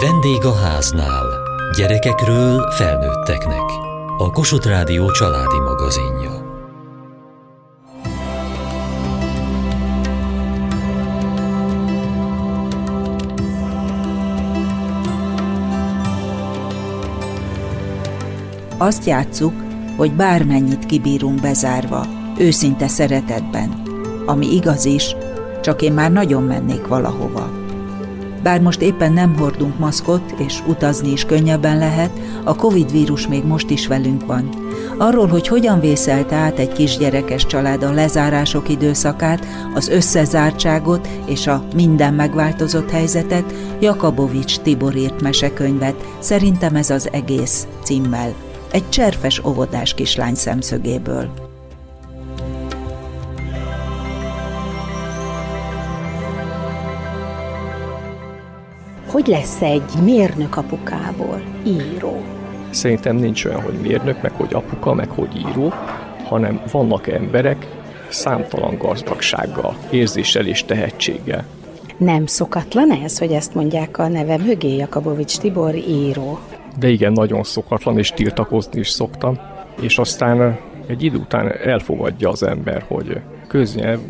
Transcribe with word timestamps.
Vendég 0.00 0.44
a 0.44 0.54
háznál. 0.54 1.26
Gyerekekről 1.76 2.70
felnőtteknek. 2.70 3.62
A 4.18 4.30
Kossuth 4.30 4.66
Rádió 4.66 5.10
családi 5.10 5.58
magazinja. 5.58 6.42
Azt 18.78 19.04
játsszuk, 19.04 19.52
hogy 19.96 20.12
bármennyit 20.12 20.86
kibírunk 20.86 21.40
bezárva, 21.40 22.06
őszinte 22.38 22.88
szeretetben, 22.88 23.82
ami 24.26 24.54
igaz 24.54 24.84
is, 24.84 25.16
csak 25.62 25.82
én 25.82 25.92
már 25.92 26.12
nagyon 26.12 26.42
mennék 26.42 26.86
valahova. 26.86 27.63
Bár 28.44 28.60
most 28.60 28.80
éppen 28.80 29.12
nem 29.12 29.36
hordunk 29.36 29.78
maszkot, 29.78 30.34
és 30.36 30.62
utazni 30.66 31.12
is 31.12 31.24
könnyebben 31.24 31.78
lehet, 31.78 32.10
a 32.44 32.56
Covid 32.56 32.92
vírus 32.92 33.28
még 33.28 33.44
most 33.44 33.70
is 33.70 33.86
velünk 33.86 34.26
van. 34.26 34.48
Arról, 34.98 35.26
hogy 35.26 35.48
hogyan 35.48 35.80
vészelte 35.80 36.36
át 36.36 36.58
egy 36.58 36.72
kisgyerekes 36.72 37.46
család 37.46 37.82
a 37.82 37.92
lezárások 37.92 38.68
időszakát, 38.68 39.46
az 39.74 39.88
összezártságot 39.88 41.08
és 41.26 41.46
a 41.46 41.64
minden 41.74 42.14
megváltozott 42.14 42.90
helyzetet, 42.90 43.54
Jakabovics 43.80 44.58
Tibor 44.58 44.96
írt 44.96 45.22
mesekönyvet, 45.22 46.06
szerintem 46.18 46.76
ez 46.76 46.90
az 46.90 47.08
egész 47.12 47.66
címmel. 47.82 48.34
Egy 48.70 48.88
cserfes 48.88 49.44
óvodás 49.44 49.94
kislány 49.94 50.34
szemszögéből. 50.34 51.53
Hogy 59.14 59.26
lesz 59.26 59.62
egy 59.62 60.02
mérnök 60.04 60.56
apukából 60.56 61.42
író? 61.66 62.22
Szerintem 62.70 63.16
nincs 63.16 63.44
olyan, 63.44 63.62
hogy 63.62 63.74
mérnök, 63.74 64.22
meg 64.22 64.32
hogy 64.32 64.54
apuka, 64.54 64.94
meg 64.94 65.08
hogy 65.08 65.36
író, 65.36 65.72
hanem 66.24 66.60
vannak 66.72 67.08
emberek 67.08 67.66
számtalan 68.08 68.76
gazdagsággal, 68.78 69.76
érzéssel 69.90 70.46
és 70.46 70.64
tehetséggel. 70.64 71.44
Nem 71.96 72.26
szokatlan 72.26 72.90
ez, 72.90 73.18
hogy 73.18 73.32
ezt 73.32 73.54
mondják 73.54 73.98
a 73.98 74.08
neve 74.08 74.36
mögé, 74.36 74.76
Jakabovics 74.76 75.38
Tibor 75.38 75.74
író? 75.74 76.38
De 76.78 76.88
igen, 76.88 77.12
nagyon 77.12 77.42
szokatlan, 77.42 77.98
és 77.98 78.10
tiltakozni 78.10 78.80
is 78.80 78.88
szoktam. 78.88 79.38
És 79.80 79.98
aztán 79.98 80.58
egy 80.86 81.02
idő 81.02 81.16
után 81.16 81.52
elfogadja 81.64 82.28
az 82.28 82.42
ember, 82.42 82.84
hogy 82.88 83.20
köznyelv 83.48 84.00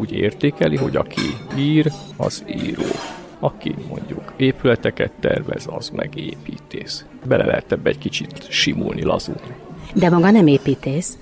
úgy 0.00 0.12
értékeli, 0.12 0.76
hogy 0.76 0.96
aki 0.96 1.20
ír, 1.58 1.92
az 2.16 2.44
író 2.64 2.86
aki 3.40 3.74
mondjuk 3.88 4.32
épületeket 4.36 5.10
tervez, 5.20 5.66
az 5.70 5.88
meg 5.88 6.16
építész. 6.16 7.04
Bele 7.24 7.44
lehet 7.44 7.72
ebbe 7.72 7.90
egy 7.90 7.98
kicsit 7.98 8.46
simulni, 8.50 9.02
lazulni. 9.02 9.54
De 9.94 10.10
maga 10.10 10.30
nem 10.30 10.46
építész? 10.46 11.18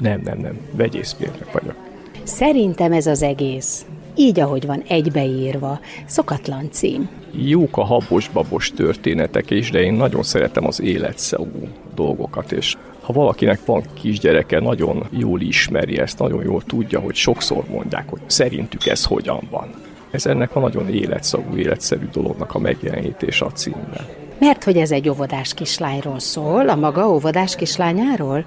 Nem, 0.00 0.20
nem, 0.24 0.38
nem. 0.38 0.58
Vegyészmérnök 0.72 1.52
vagyok. 1.52 1.74
Szerintem 2.22 2.92
ez 2.92 3.06
az 3.06 3.22
egész. 3.22 3.86
Így, 4.16 4.40
ahogy 4.40 4.66
van 4.66 4.82
egybeírva, 4.88 5.80
szokatlan 6.06 6.68
cím. 6.70 7.08
Jók 7.32 7.76
a 7.76 7.84
habos-babos 7.84 8.70
történetek 8.70 9.50
is, 9.50 9.70
de 9.70 9.82
én 9.82 9.92
nagyon 9.92 10.22
szeretem 10.22 10.66
az 10.66 10.80
életszagú 10.80 11.68
dolgokat, 11.94 12.52
és 12.52 12.76
ha 13.02 13.12
valakinek 13.12 13.64
van 13.64 13.82
kisgyereke, 13.94 14.60
nagyon 14.60 15.06
jól 15.10 15.40
ismeri 15.40 15.98
ezt, 15.98 16.18
nagyon 16.18 16.42
jól 16.42 16.62
tudja, 16.62 17.00
hogy 17.00 17.14
sokszor 17.14 17.64
mondják, 17.70 18.08
hogy 18.08 18.20
szerintük 18.26 18.86
ez 18.86 19.04
hogyan 19.04 19.40
van. 19.50 19.68
Ez 20.10 20.26
ennek 20.26 20.56
a 20.56 20.60
nagyon 20.60 20.88
életszagú, 20.88 21.56
életszerű 21.56 22.06
dolognak 22.12 22.54
a 22.54 22.58
megjelenítése 22.58 23.44
a 23.44 23.50
címben. 23.50 24.06
Mert 24.38 24.64
hogy 24.64 24.76
ez 24.76 24.90
egy 24.90 25.08
óvodás 25.08 25.54
kislányról 25.54 26.18
szól, 26.18 26.68
a 26.68 26.74
maga 26.74 27.08
óvodás 27.08 27.56
kislányáról? 27.56 28.44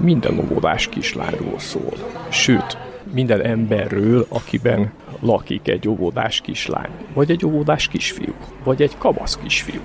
Minden 0.00 0.38
óvodás 0.38 0.88
kislányról 0.88 1.58
szól. 1.58 1.92
Sőt, 2.28 2.78
minden 3.12 3.44
emberről, 3.44 4.26
akiben 4.28 4.92
lakik 5.20 5.68
egy 5.68 5.88
óvodás 5.88 6.40
kislány, 6.40 6.90
vagy 7.14 7.30
egy 7.30 7.44
óvodás 7.46 7.88
kisfiú, 7.88 8.32
vagy 8.64 8.82
egy 8.82 8.98
kabasz 8.98 9.38
kisfiú. 9.42 9.80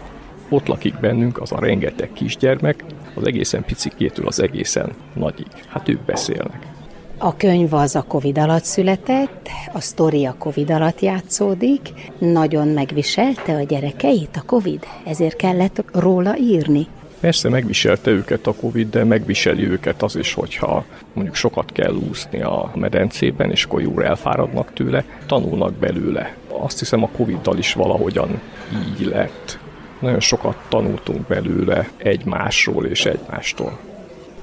Ott 0.50 0.68
lakik 0.68 1.00
bennünk 1.00 1.42
az 1.42 1.52
a 1.52 1.60
rengeteg 1.60 2.10
kisgyermek, 2.14 2.84
az 3.16 3.28
egészen 3.28 3.64
picikétől 3.66 4.28
az 4.28 4.40
egészen 4.40 4.92
nagyig. 5.14 5.48
Hát 5.68 5.90
ők 5.90 6.02
beszélnek. 6.02 6.77
A 7.20 7.36
könyv 7.36 7.74
az 7.74 7.96
a 7.96 8.04
Covid 8.04 8.38
alatt 8.38 8.64
született, 8.64 9.50
a 9.74 9.82
sztori 9.82 10.26
a 10.26 10.36
Covid 10.38 10.72
alatt 10.72 11.00
játszódik. 11.00 11.94
Nagyon 12.18 12.68
megviselte 12.68 13.56
a 13.56 13.64
gyerekeit 13.64 14.36
a 14.36 14.44
Covid, 14.46 14.84
ezért 15.06 15.36
kellett 15.36 15.84
róla 15.94 16.38
írni. 16.38 16.88
Persze 17.20 17.50
megviselte 17.50 18.12
őket 18.12 18.48
a 18.48 18.54
Covid, 18.54 18.90
de 18.90 19.04
megviseli 19.04 19.68
őket 19.68 20.04
az 20.04 20.16
is, 20.16 20.34
hogyha 20.34 20.86
mondjuk 21.14 21.36
sokat 21.36 21.72
kell 21.72 21.94
úszni 22.10 22.42
a 22.42 22.72
medencében, 22.76 23.52
és 23.52 23.64
akkor 23.64 23.82
jól 23.82 24.04
elfáradnak 24.04 24.74
tőle, 24.74 25.04
tanulnak 25.26 25.74
belőle. 25.74 26.36
Azt 26.48 26.80
hiszem 26.80 27.04
a 27.04 27.10
Covid-dal 27.10 27.58
is 27.58 27.74
valahogyan 27.74 28.42
így 28.90 29.06
lett. 29.06 29.60
Nagyon 30.00 30.20
sokat 30.20 30.58
tanultunk 30.70 31.28
belőle 31.28 31.90
egymásról 31.98 32.86
és 32.86 33.06
egymástól. 33.06 33.80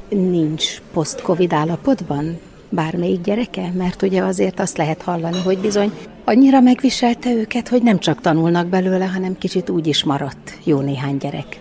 Nincs 0.09 0.81
post-Covid 0.93 1.53
állapotban? 1.53 2.39
Bármelyik 2.75 3.21
gyereke? 3.21 3.71
Mert 3.77 4.03
ugye 4.03 4.23
azért 4.23 4.61
azt 4.61 4.77
lehet 4.77 5.03
hallani, 5.03 5.39
hogy 5.45 5.59
bizony 5.59 5.93
annyira 6.25 6.61
megviselte 6.61 7.31
őket, 7.35 7.69
hogy 7.69 7.83
nem 7.83 7.99
csak 7.99 8.21
tanulnak 8.21 8.67
belőle, 8.67 9.05
hanem 9.05 9.39
kicsit 9.39 9.71
úgy 9.71 9.87
is 9.87 10.05
maradt 10.05 10.59
jó 10.65 10.81
néhány 10.81 11.17
gyerek. 11.17 11.61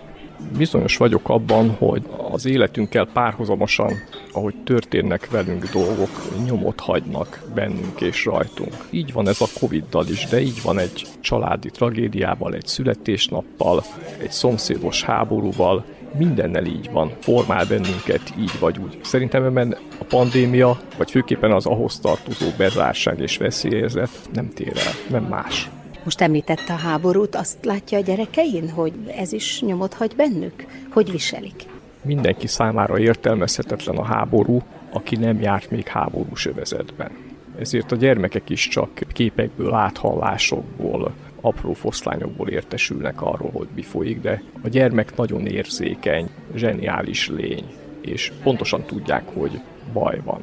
Bizonyos 0.56 0.96
vagyok 0.96 1.28
abban, 1.28 1.70
hogy 1.70 2.02
az 2.30 2.46
életünkkel 2.46 3.08
párhuzamosan, 3.12 3.92
ahogy 4.32 4.54
történnek 4.64 5.30
velünk 5.30 5.70
dolgok, 5.70 6.10
nyomot 6.46 6.80
hagynak 6.80 7.42
bennünk 7.54 8.00
és 8.00 8.24
rajtunk. 8.24 8.74
Így 8.90 9.12
van 9.12 9.28
ez 9.28 9.40
a 9.40 9.58
Covid-dal 9.60 10.06
is, 10.08 10.26
de 10.26 10.40
így 10.40 10.62
van 10.62 10.78
egy 10.78 11.06
családi 11.20 11.70
tragédiával, 11.70 12.54
egy 12.54 12.66
születésnappal, 12.66 13.82
egy 14.22 14.32
szomszédos 14.32 15.02
háborúval, 15.02 15.84
mindennel 16.18 16.64
így 16.64 16.90
van, 16.90 17.12
formál 17.20 17.66
bennünket 17.66 18.22
így 18.38 18.58
vagy 18.60 18.78
úgy. 18.78 18.98
Szerintem 19.02 19.44
ebben 19.44 19.76
a 19.98 20.04
pandémia, 20.04 20.80
vagy 20.96 21.10
főképpen 21.10 21.52
az 21.52 21.66
ahhoz 21.66 21.98
tartozó 21.98 22.46
bezárság 22.56 23.20
és 23.20 23.36
veszélyérzet 23.36 24.10
nem 24.32 24.50
tér 24.54 24.72
el, 24.76 24.92
nem 25.10 25.24
más. 25.24 25.70
Most 26.04 26.20
említette 26.20 26.72
a 26.72 26.76
háborút, 26.76 27.34
azt 27.34 27.64
látja 27.64 27.98
a 27.98 28.00
gyerekein, 28.00 28.70
hogy 28.70 28.92
ez 29.16 29.32
is 29.32 29.60
nyomot 29.60 29.94
hagy 29.94 30.12
bennük? 30.16 30.66
Hogy 30.92 31.10
viselik? 31.10 31.66
Mindenki 32.02 32.46
számára 32.46 32.98
értelmezhetetlen 32.98 33.96
a 33.96 34.04
háború, 34.04 34.62
aki 34.90 35.16
nem 35.16 35.40
járt 35.40 35.70
még 35.70 35.86
háborús 35.86 36.46
övezetben. 36.46 37.10
Ezért 37.58 37.92
a 37.92 37.96
gyermekek 37.96 38.50
is 38.50 38.68
csak 38.68 38.90
képekből, 39.12 39.74
áthallásokból, 39.74 41.12
apró 41.44 41.72
foszlányokból 41.72 42.48
értesülnek 42.48 43.22
arról, 43.22 43.50
hogy 43.50 43.68
mi 43.74 43.82
folyik, 43.82 44.20
de 44.20 44.42
a 44.62 44.68
gyermek 44.68 45.16
nagyon 45.16 45.46
érzékeny, 45.46 46.28
zseniális 46.54 47.28
lény, 47.28 47.64
és 48.00 48.32
pontosan 48.42 48.82
tudják, 48.82 49.28
hogy 49.34 49.60
baj 49.92 50.20
van. 50.24 50.40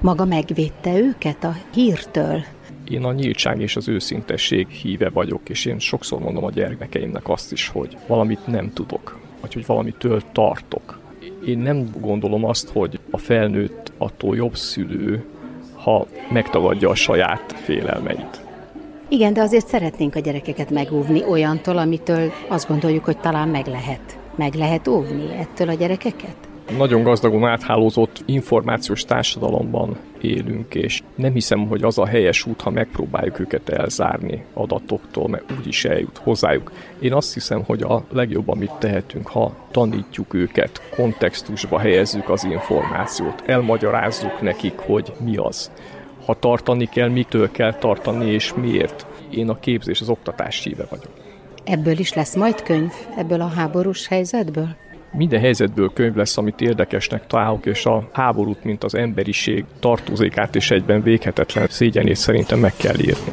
Maga 0.00 0.24
megvédte 0.24 0.98
őket 0.98 1.44
a 1.44 1.56
hírtől? 1.74 2.42
Én 2.88 3.04
a 3.04 3.12
nyíltság 3.12 3.60
és 3.60 3.76
az 3.76 3.88
őszintesség 3.88 4.68
híve 4.68 5.10
vagyok, 5.10 5.48
és 5.48 5.64
én 5.64 5.78
sokszor 5.78 6.20
mondom 6.20 6.44
a 6.44 6.50
gyermekeimnek 6.50 7.28
azt 7.28 7.52
is, 7.52 7.68
hogy 7.68 7.96
valamit 8.06 8.46
nem 8.46 8.72
tudok, 8.72 9.18
vagy 9.40 9.54
hogy 9.54 9.66
valamitől 9.66 10.22
tartok. 10.32 11.00
Én 11.46 11.58
nem 11.58 11.90
gondolom 12.00 12.44
azt, 12.44 12.68
hogy 12.68 13.00
a 13.10 13.18
felnőtt 13.18 13.92
attól 13.98 14.36
jobb 14.36 14.56
szülő, 14.56 15.24
ha 15.74 16.06
megtagadja 16.30 16.88
a 16.88 16.94
saját 16.94 17.52
félelmeit. 17.52 18.41
Igen, 19.12 19.32
de 19.32 19.40
azért 19.40 19.66
szeretnénk 19.66 20.14
a 20.14 20.20
gyerekeket 20.20 20.70
megóvni 20.70 21.24
olyantól, 21.28 21.78
amitől 21.78 22.32
azt 22.48 22.68
gondoljuk, 22.68 23.04
hogy 23.04 23.18
talán 23.18 23.48
meg 23.48 23.66
lehet. 23.66 24.18
Meg 24.36 24.54
lehet 24.54 24.88
óvni 24.88 25.36
ettől 25.38 25.68
a 25.68 25.74
gyerekeket? 25.74 26.36
Nagyon 26.76 27.02
gazdagon 27.02 27.44
áthálózott 27.44 28.22
információs 28.26 29.04
társadalomban 29.04 29.96
élünk, 30.20 30.74
és 30.74 31.02
nem 31.14 31.32
hiszem, 31.32 31.66
hogy 31.66 31.82
az 31.82 31.98
a 31.98 32.06
helyes 32.06 32.46
út, 32.46 32.60
ha 32.60 32.70
megpróbáljuk 32.70 33.38
őket 33.38 33.68
elzárni 33.68 34.44
adatoktól, 34.52 35.28
mert 35.28 35.52
úgyis 35.58 35.84
eljut 35.84 36.20
hozzájuk. 36.22 36.72
Én 37.00 37.12
azt 37.12 37.34
hiszem, 37.34 37.62
hogy 37.64 37.82
a 37.82 38.04
legjobb, 38.12 38.48
amit 38.48 38.72
tehetünk, 38.78 39.26
ha 39.26 39.54
tanítjuk 39.70 40.34
őket, 40.34 40.80
kontextusba 40.96 41.78
helyezzük 41.78 42.28
az 42.28 42.44
információt, 42.44 43.42
elmagyarázzuk 43.46 44.40
nekik, 44.40 44.78
hogy 44.78 45.12
mi 45.24 45.36
az 45.36 45.70
ha 46.26 46.34
tartani 46.38 46.86
kell, 46.86 47.08
mitől 47.08 47.50
kell 47.50 47.74
tartani 47.74 48.30
és 48.30 48.54
miért 48.54 49.06
én 49.34 49.48
a 49.48 49.58
képzés, 49.58 50.00
az 50.00 50.08
oktatás 50.08 50.54
síve 50.54 50.86
vagyok. 50.90 51.12
Ebből 51.64 51.98
is 51.98 52.12
lesz 52.12 52.34
majd 52.34 52.62
könyv, 52.62 52.92
ebből 53.16 53.40
a 53.40 53.48
háborús 53.48 54.06
helyzetből? 54.06 54.68
Minden 55.12 55.40
helyzetből 55.40 55.92
könyv 55.92 56.14
lesz, 56.14 56.36
amit 56.36 56.60
érdekesnek 56.60 57.26
találok, 57.26 57.66
és 57.66 57.86
a 57.86 58.08
háborút, 58.12 58.64
mint 58.64 58.84
az 58.84 58.94
emberiség 58.94 59.64
tartozékát 59.80 60.54
és 60.56 60.70
egyben 60.70 61.02
véghetetlen 61.02 61.66
szégyenét 61.68 62.16
szerintem 62.16 62.58
meg 62.58 62.72
kell 62.76 62.98
írni. 62.98 63.32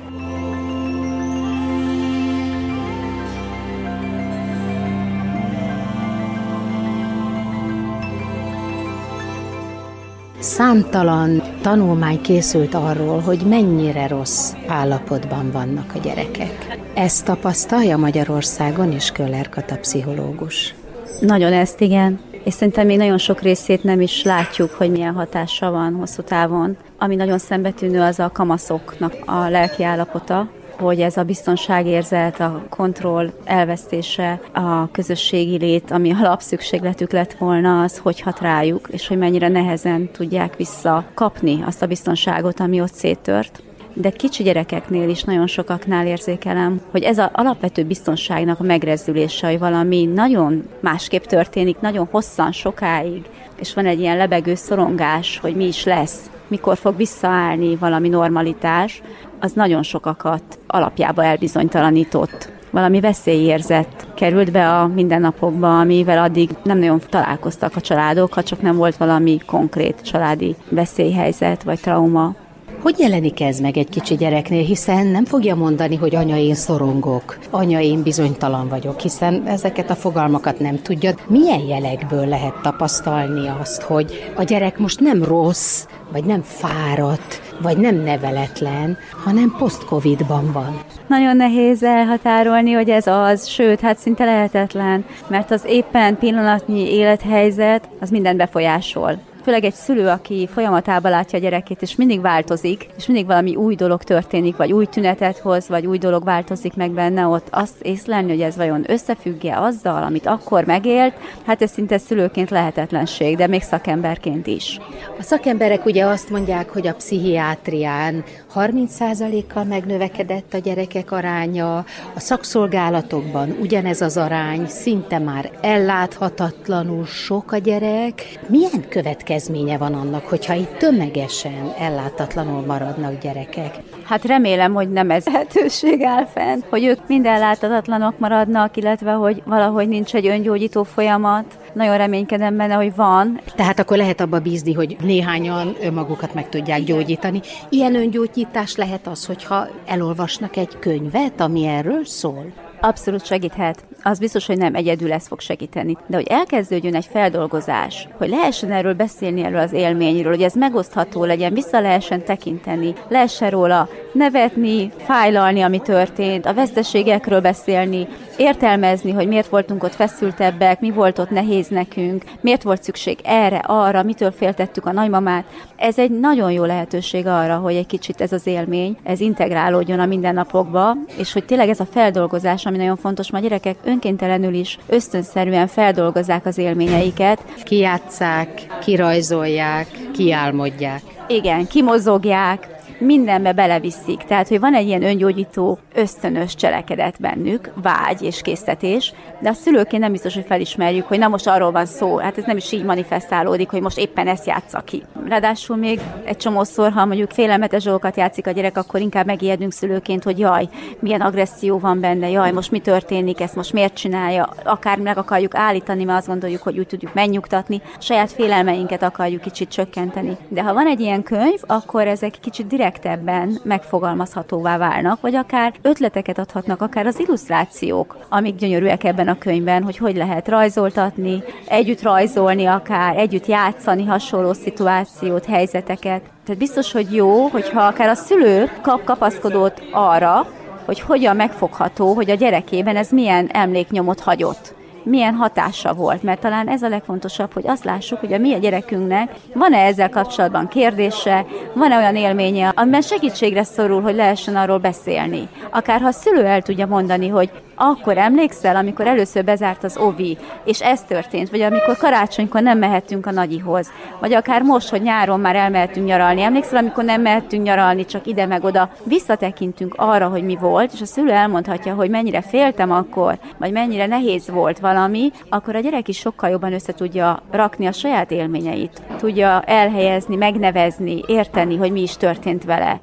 Számtalan 10.40 11.49
tanulmány 11.62 12.22
készült 12.22 12.74
arról, 12.74 13.20
hogy 13.20 13.40
mennyire 13.50 14.08
rossz 14.08 14.54
állapotban 14.68 15.52
vannak 15.52 15.92
a 15.96 16.00
gyerekek. 16.00 16.78
Ezt 16.94 17.26
tapasztalja 17.26 17.98
Magyarországon 17.98 18.92
is 18.92 19.12
Köller 19.12 19.50
Kata 19.50 19.78
pszichológus. 19.78 20.76
Nagyon 21.20 21.54
ezt 21.54 21.82
igen, 21.82 22.20
és 22.44 22.54
szerintem 22.54 22.86
még 22.86 22.98
nagyon 22.98 23.18
sok 23.18 23.42
részét 23.42 23.84
nem 23.84 24.02
is 24.02 24.24
látjuk, 24.24 24.72
hogy 24.72 24.92
milyen 24.92 25.14
hatása 25.14 25.72
van 25.72 25.94
hosszú 25.94 26.22
távon. 26.22 26.78
Ami 26.98 27.16
nagyon 27.16 27.38
szembetűnő, 27.38 28.02
az 28.02 28.20
a 28.20 28.30
kamaszoknak 28.34 29.16
a 29.26 29.50
lelki 29.50 29.84
állapota, 29.84 30.50
hogy 30.80 31.02
ez 31.02 31.18
a 31.18 31.24
biztonságérzet, 31.24 32.40
a 32.40 32.66
kontroll 32.70 33.32
elvesztése, 33.44 34.42
a 34.54 34.92
közösségi 34.92 35.58
lét, 35.58 35.92
ami 35.92 36.12
alapszükségletük 36.22 37.12
lett 37.12 37.34
volna, 37.34 37.82
az 37.82 37.98
hogy 37.98 38.22
hat 38.22 38.40
rájuk, 38.40 38.88
és 38.92 39.08
hogy 39.08 39.18
mennyire 39.18 39.48
nehezen 39.48 40.12
tudják 40.12 40.56
visszakapni 40.56 41.64
azt 41.66 41.82
a 41.82 41.88
biztonságot, 41.88 42.60
ami 42.60 42.82
ott 42.82 42.94
széttört. 42.94 43.62
De 43.94 44.10
kicsi 44.10 44.44
gyerekeknél 44.44 45.10
is 45.10 45.24
nagyon 45.24 45.48
sokaknál 45.48 46.08
érzékelem, 46.08 46.82
hogy 46.92 47.04
ez 47.04 47.18
az 47.18 47.30
alapvető 47.34 47.84
biztonságnak 47.84 48.60
a 48.60 48.64
megrezdülése, 48.64 49.48
hogy 49.48 49.60
valami 49.60 50.06
nagyon 50.06 50.70
másképp 50.80 51.24
történik, 51.24 51.80
nagyon 51.80 52.08
hosszan, 52.12 52.52
sokáig, 52.52 53.26
és 53.60 53.74
van 53.74 53.86
egy 53.86 54.00
ilyen 54.00 54.18
lebegő 54.18 54.56
szorongás, 54.56 55.40
hogy 55.42 55.56
mi 55.56 55.66
is 55.66 55.84
lesz, 55.84 56.30
mikor 56.50 56.78
fog 56.78 56.96
visszaállni 56.96 57.76
valami 57.76 58.10
normalitás, 58.10 59.02
az 59.40 59.52
nagyon 59.52 59.84
sokakat 59.84 60.60
alapjába 60.68 61.24
elbizonytalanított. 61.24 62.52
Valami 62.72 63.00
veszélyérzet 63.00 64.08
került 64.16 64.52
be 64.52 64.70
a 64.70 64.88
mindennapokba, 64.88 65.80
amivel 65.80 66.24
addig 66.24 66.50
nem 66.64 66.78
nagyon 66.78 67.02
találkoztak 67.10 67.76
a 67.76 67.82
családok, 67.82 68.34
ha 68.34 68.44
csak 68.44 68.62
nem 68.62 68.76
volt 68.76 68.98
valami 68.98 69.38
konkrét 69.46 70.02
családi 70.02 70.56
veszélyhelyzet 70.70 71.64
vagy 71.64 71.80
trauma. 71.80 72.36
Hogy 72.82 73.00
jelenik 73.00 73.42
ez 73.42 73.60
meg 73.60 73.78
egy 73.78 73.90
kicsi 73.90 74.16
gyereknél, 74.16 74.64
hiszen 74.64 75.08
nem 75.08 75.26
fogja 75.26 75.56
mondani, 75.56 75.96
hogy 75.96 76.16
anya, 76.16 76.38
én 76.38 76.56
szorongok, 76.56 77.38
anya, 77.50 77.80
én 77.80 78.04
bizonytalan 78.04 78.68
vagyok, 78.68 79.00
hiszen 79.00 79.44
ezeket 79.48 79.90
a 79.90 79.96
fogalmakat 79.96 80.60
nem 80.60 80.82
tudja. 80.82 81.12
Milyen 81.28 81.60
jelekből 81.60 82.28
lehet 82.28 82.62
tapasztalni 82.62 83.48
azt, 83.62 83.82
hogy 83.82 84.32
a 84.36 84.44
gyerek 84.44 84.78
most 84.78 85.00
nem 85.00 85.24
rossz, 85.24 85.86
vagy 86.12 86.24
nem 86.24 86.42
fáradt, 86.42 87.42
vagy 87.62 87.78
nem 87.78 87.96
neveletlen, 87.96 88.98
hanem 89.24 89.56
post-covidban 89.58 90.52
van. 90.52 90.82
Nagyon 91.08 91.36
nehéz 91.36 91.84
elhatárolni, 91.84 92.72
hogy 92.72 92.90
ez 92.90 93.08
az, 93.08 93.48
sőt, 93.48 93.80
hát 93.80 93.98
szinte 93.98 94.26
lehetetlen, 94.26 95.06
mert 95.28 95.52
az 95.52 95.64
éppen 95.66 96.18
pillanatnyi 96.18 96.94
élethelyzet 96.94 97.90
az 98.00 98.10
mindent 98.10 98.38
befolyásol 98.38 99.20
főleg 99.50 99.64
egy 99.64 99.74
szülő, 99.74 100.08
aki 100.08 100.48
folyamatában 100.54 101.12
látja 101.12 101.38
a 101.38 101.42
gyerekét, 101.42 101.82
és 101.82 101.96
mindig 101.96 102.22
változik, 102.22 102.88
és 102.98 103.06
mindig 103.06 103.26
valami 103.26 103.56
új 103.56 103.76
dolog 103.76 104.04
történik, 104.04 104.56
vagy 104.56 104.72
új 104.72 104.86
tünetet 104.86 105.38
hoz, 105.38 105.68
vagy 105.68 105.86
új 105.86 105.98
dolog 105.98 106.24
változik 106.24 106.76
meg 106.76 106.92
benne, 106.92 107.26
ott 107.26 107.48
azt 107.50 107.82
észlelni, 107.82 108.30
hogy 108.30 108.42
ez 108.42 108.56
vajon 108.56 108.84
összefügge 108.88 109.60
azzal, 109.60 110.04
amit 110.04 110.26
akkor 110.26 110.66
megélt, 110.66 111.14
hát 111.46 111.62
ez 111.62 111.72
szinte 111.72 111.98
szülőként 111.98 112.50
lehetetlenség, 112.50 113.38
de 113.38 113.48
még 113.48 113.62
szakemberként 113.62 114.48
is. 114.48 114.80
A 115.20 115.24
szakemberek 115.24 115.86
ugye 115.86 116.06
azt 116.06 116.30
mondják, 116.30 116.70
hogy 116.70 116.88
a 116.88 116.94
pszichiátrián 116.94 118.24
30%-kal 118.56 119.64
megnövekedett 119.64 120.54
a 120.54 120.58
gyerekek 120.58 121.12
aránya, 121.12 121.78
a 122.16 122.20
szakszolgálatokban 122.20 123.58
ugyanez 123.62 124.02
az 124.02 124.18
arány, 124.18 124.68
szinte 124.68 125.20
már 125.20 125.52
elláthatatlanul 125.62 127.06
sok 127.06 127.52
a 127.52 127.58
gyerek. 127.58 128.40
Milyen 128.48 128.88
következménye 128.90 129.78
van 129.78 129.94
annak, 129.94 130.26
hogyha 130.26 130.54
itt 130.54 130.78
tömegesen 130.78 131.74
ellátatlanul 131.80 132.66
maradnak 132.66 133.22
gyerekek? 133.22 133.80
Hát 134.04 134.26
remélem, 134.26 134.74
hogy 134.74 134.90
nem 134.92 135.12
ez 135.12 135.26
lehetőség 135.26 136.04
áll 136.04 136.26
fenn, 136.26 136.62
hogy 136.70 136.84
ők 136.84 137.08
mind 137.08 137.26
ellátatlanok 137.26 138.20
maradnak, 138.20 138.78
illetve 138.78 139.12
hogy 139.12 139.42
valahogy 139.46 139.88
nincs 139.88 140.16
egy 140.16 140.28
öngyógyító 140.28 140.84
folyamat. 140.84 141.59
Nagyon 141.74 141.98
reménykedem 141.98 142.58
benne, 142.58 142.74
hogy 142.74 142.96
van. 142.96 143.40
Tehát 143.56 143.80
akkor 143.80 143.98
lehet 143.98 144.22
abba 144.22 144.40
bízni, 144.40 144.74
hogy 144.74 144.98
néhányan 145.04 145.76
önmagukat 145.82 146.34
meg 146.34 146.50
tudják 146.50 146.84
gyógyítani. 146.84 147.42
Ilyen 147.70 147.96
öngyógyító 147.96 148.48
segítás 148.50 148.76
lehet 148.76 149.08
az, 149.08 149.26
hogyha 149.26 149.68
elolvasnak 149.86 150.56
egy 150.56 150.80
könyvet, 150.80 151.40
ami 151.40 151.66
erről 151.66 152.06
szól? 152.06 152.69
Abszolút 152.82 153.26
segíthet. 153.26 153.86
Az 154.04 154.20
biztos, 154.20 154.46
hogy 154.46 154.58
nem 154.58 154.76
egyedül 154.76 155.12
ez 155.12 155.28
fog 155.28 155.40
segíteni. 155.40 155.98
De 156.08 156.16
hogy 156.16 156.28
elkezdődjön 156.28 156.96
egy 156.96 157.06
feldolgozás, 157.12 158.08
hogy 158.18 158.30
lehessen 158.30 158.72
erről 158.72 158.94
beszélni, 158.94 159.44
erről 159.44 159.60
az 159.60 159.74
élményről, 159.74 160.32
hogy 160.32 160.42
ez 160.42 160.54
megosztható 160.54 161.24
legyen, 161.24 161.54
vissza 161.54 161.80
lehessen 161.80 162.24
tekinteni, 162.24 162.94
lehessen 163.08 163.50
róla 163.50 163.88
nevetni, 164.14 164.92
fájlalni, 164.98 165.62
ami 165.62 165.80
történt, 165.80 166.46
a 166.46 166.54
veszteségekről 166.54 167.42
beszélni, 167.42 168.08
értelmezni, 168.38 169.12
hogy 169.12 169.28
miért 169.28 169.50
voltunk 169.50 169.84
ott 169.84 169.96
feszültebbek, 169.96 170.80
mi 170.80 170.92
volt 170.92 171.20
ott 171.20 171.30
nehéz 171.30 171.68
nekünk, 171.68 172.24
miért 172.42 172.64
volt 172.64 172.84
szükség 172.84 173.20
erre, 173.24 173.58
arra, 173.58 174.04
mitől 174.04 174.32
féltettük 174.32 174.86
a 174.86 174.92
nagymamát. 174.92 175.46
Ez 175.76 175.98
egy 176.00 176.20
nagyon 176.20 176.52
jó 176.52 176.64
lehetőség 176.64 177.28
arra, 177.28 177.56
hogy 177.56 177.76
egy 177.76 177.86
kicsit 177.86 178.22
ez 178.22 178.32
az 178.32 178.48
élmény, 178.48 178.98
ez 179.04 179.20
integrálódjon 179.20 180.00
a 180.00 180.06
mindennapokba, 180.06 180.96
és 181.18 181.34
hogy 181.34 181.46
tényleg 181.46 181.70
ez 181.70 181.80
a 181.80 181.86
feldolgozás, 181.86 182.66
ami 182.70 182.78
nagyon 182.78 182.96
fontos, 182.96 183.30
mert 183.30 183.44
a 183.44 183.48
gyerekek 183.48 183.76
önkéntelenül 183.84 184.54
is 184.54 184.78
ösztönszerűen 184.88 185.68
feldolgozzák 185.68 186.46
az 186.46 186.58
élményeiket. 186.58 187.44
Kijátszák, 187.64 188.80
kirajzolják, 188.82 189.88
kiálmodják. 190.14 191.02
Igen, 191.28 191.68
kimozogják, 191.68 192.68
mindenbe 193.00 193.54
beleviszik. 193.54 194.24
Tehát, 194.24 194.48
hogy 194.48 194.60
van 194.60 194.74
egy 194.74 194.88
ilyen 194.88 195.04
öngyógyító, 195.04 195.80
ösztönös 195.94 196.56
cselekedet 196.56 197.20
bennük, 197.20 197.72
vágy 197.82 198.22
és 198.22 198.42
késztetés, 198.42 199.14
de 199.40 199.50
a 199.50 199.54
szülőként 199.54 200.02
nem 200.02 200.12
biztos, 200.12 200.34
hogy 200.34 200.46
felismerjük, 200.46 201.08
hogy 201.08 201.20
na 201.20 201.28
most 201.28 201.48
arról 201.48 201.72
van 201.72 201.86
szó, 201.86 202.18
hát 202.18 202.38
ez 202.38 202.44
nem 202.44 202.58
is 202.58 202.72
így 202.72 202.84
manifestálódik, 202.84 203.70
hogy 203.70 203.82
most 203.82 203.98
éppen 203.98 204.28
ezt 204.28 204.46
játsza 204.46 204.80
ki. 204.80 205.04
Ráadásul 205.28 205.76
még 205.76 206.00
egy 206.24 206.38
csomószor, 206.38 206.92
ha 206.92 207.06
mondjuk 207.06 207.32
félelmetes 207.32 207.84
dolgokat 207.84 208.18
játszik 208.18 208.48
a 208.48 208.52
gyerek, 208.52 208.78
akkor 208.78 209.00
inkább 209.00 209.26
megijedünk 209.26 209.72
szülőként, 209.72 210.24
hogy 210.24 210.40
jaj, 210.40 210.70
milyen 211.00 211.22
agresszió 211.22 211.80
van 211.80 212.00
benne, 212.00 212.30
jaj, 212.30 212.52
most 212.52 212.72
mi 212.72 212.80
történik, 212.80 213.42
ezt 213.42 213.56
most 213.56 213.74
miért 213.74 213.94
csinálja, 213.94 214.50
akár 214.64 214.98
meg 214.98 215.18
akarjuk 215.18 215.56
állítani, 215.56 216.04
mert 216.04 216.18
azt 216.18 216.28
gondoljuk, 216.28 216.62
hogy 216.62 216.80
úgy 216.80 216.88
tudjuk 216.88 217.14
megnyugtatni, 217.14 217.82
saját 218.00 218.32
félelmeinket 218.32 219.04
akarjuk 219.04 219.42
kicsit 219.42 219.70
csökkenteni. 219.70 220.38
De 220.48 220.64
ha 220.64 220.74
van 220.74 220.88
egy 220.88 221.00
ilyen 221.00 221.24
könyv, 221.24 221.60
akkor 221.68 222.08
ezek 222.08 222.34
kicsit 222.42 222.68
direkt 222.68 222.89
direktebben 222.90 223.60
megfogalmazhatóvá 223.64 224.78
válnak, 224.78 225.22
vagy 225.22 225.36
akár 225.36 225.74
ötleteket 225.82 226.40
adhatnak, 226.40 226.82
akár 226.82 227.06
az 227.06 227.20
illusztrációk, 227.20 228.18
amik 228.30 228.56
gyönyörűek 228.56 229.04
ebben 229.04 229.28
a 229.28 229.38
könyvben, 229.38 229.84
hogy 229.84 229.98
hogy 229.98 230.16
lehet 230.16 230.48
rajzoltatni, 230.48 231.44
együtt 231.68 232.02
rajzolni 232.02 232.66
akár, 232.66 233.18
együtt 233.18 233.46
játszani 233.46 234.06
hasonló 234.06 234.54
szituációt, 234.54 235.46
helyzeteket. 235.46 236.22
Tehát 236.46 236.60
biztos, 236.60 236.92
hogy 236.92 237.14
jó, 237.14 237.48
hogyha 237.48 237.82
akár 237.82 238.10
a 238.10 238.16
szülő 238.16 238.72
kap 238.82 239.04
kapaszkodót 239.04 239.82
arra, 239.92 240.48
hogy 240.86 241.00
hogyan 241.00 241.36
megfogható, 241.36 242.14
hogy 242.14 242.30
a 242.30 242.36
gyerekében 242.36 242.96
ez 242.96 243.12
milyen 243.12 243.48
emléknyomot 243.48 244.20
hagyott 244.20 244.78
milyen 245.10 245.34
hatása 245.34 245.94
volt, 245.94 246.24
mert 246.24 246.42
talán 246.42 246.68
ez 246.68 246.82
a 246.82 246.90
legfontosabb, 246.90 247.54
hogy 247.54 247.68
azt 247.68 247.84
lássuk, 247.84 248.20
hogy 248.20 248.34
a 248.34 248.38
mi 248.38 248.54
a 248.54 248.58
gyerekünknek 248.58 249.36
van-e 249.54 249.78
ezzel 249.78 250.10
kapcsolatban 250.10 250.68
kérdése, 250.68 251.46
van-e 251.74 251.98
olyan 251.98 252.16
élménye, 252.16 252.72
amiben 252.76 253.02
segítségre 253.02 253.64
szorul, 253.64 254.02
hogy 254.02 254.16
lehessen 254.16 254.56
arról 254.56 254.78
beszélni. 254.78 255.48
Akár 255.72 256.02
ha 256.02 256.08
a 256.08 256.12
szülő 256.12 256.46
el 256.46 256.62
tudja 256.62 256.86
mondani, 256.86 257.28
hogy 257.28 257.52
akkor 257.82 258.18
emlékszel, 258.18 258.76
amikor 258.76 259.08
először 259.08 259.44
bezárt 259.44 259.84
az 259.84 259.98
ovi, 259.98 260.38
és 260.64 260.82
ez 260.82 261.04
történt, 261.04 261.50
vagy 261.50 261.62
amikor 261.62 261.98
karácsonykor 261.98 262.62
nem 262.62 262.78
mehettünk 262.78 263.26
a 263.26 263.32
nagyihoz, 263.32 263.92
vagy 264.20 264.34
akár 264.34 264.62
most, 264.62 264.90
hogy 264.90 265.02
nyáron 265.02 265.40
már 265.40 265.56
elmehetünk 265.56 266.06
nyaralni, 266.06 266.42
emlékszel, 266.42 266.78
amikor 266.78 267.04
nem 267.04 267.22
mehettünk 267.22 267.64
nyaralni, 267.64 268.06
csak 268.06 268.28
ide 268.28 268.46
meg 268.46 268.64
oda, 268.64 268.90
visszatekintünk 269.04 269.94
arra, 269.98 270.28
hogy 270.28 270.44
mi 270.44 270.56
volt, 270.56 270.94
és 270.94 271.02
a 271.02 271.06
szülő 271.06 271.32
elmondhatja, 271.32 271.94
hogy 271.94 272.10
mennyire 272.10 272.42
féltem 272.42 272.92
akkor, 272.92 273.40
vagy 273.58 273.72
mennyire 273.72 274.06
nehéz 274.06 274.50
volt 274.50 274.80
valami, 274.80 275.32
akkor 275.50 275.76
a 275.76 275.80
gyerek 275.80 276.08
is 276.08 276.18
sokkal 276.18 276.50
jobban 276.50 276.74
össze 276.74 276.94
tudja 276.94 277.40
rakni 277.52 277.86
a 277.86 277.92
saját 277.92 278.32
élményeit, 278.32 279.02
tudja 279.18 279.62
elhelyezni, 279.62 280.36
megnevezni, 280.36 281.24
érteni, 281.28 281.78
hogy 281.78 281.92
mi 281.92 282.02
is 282.02 282.18
történt 282.18 282.64
vele. 282.64 283.00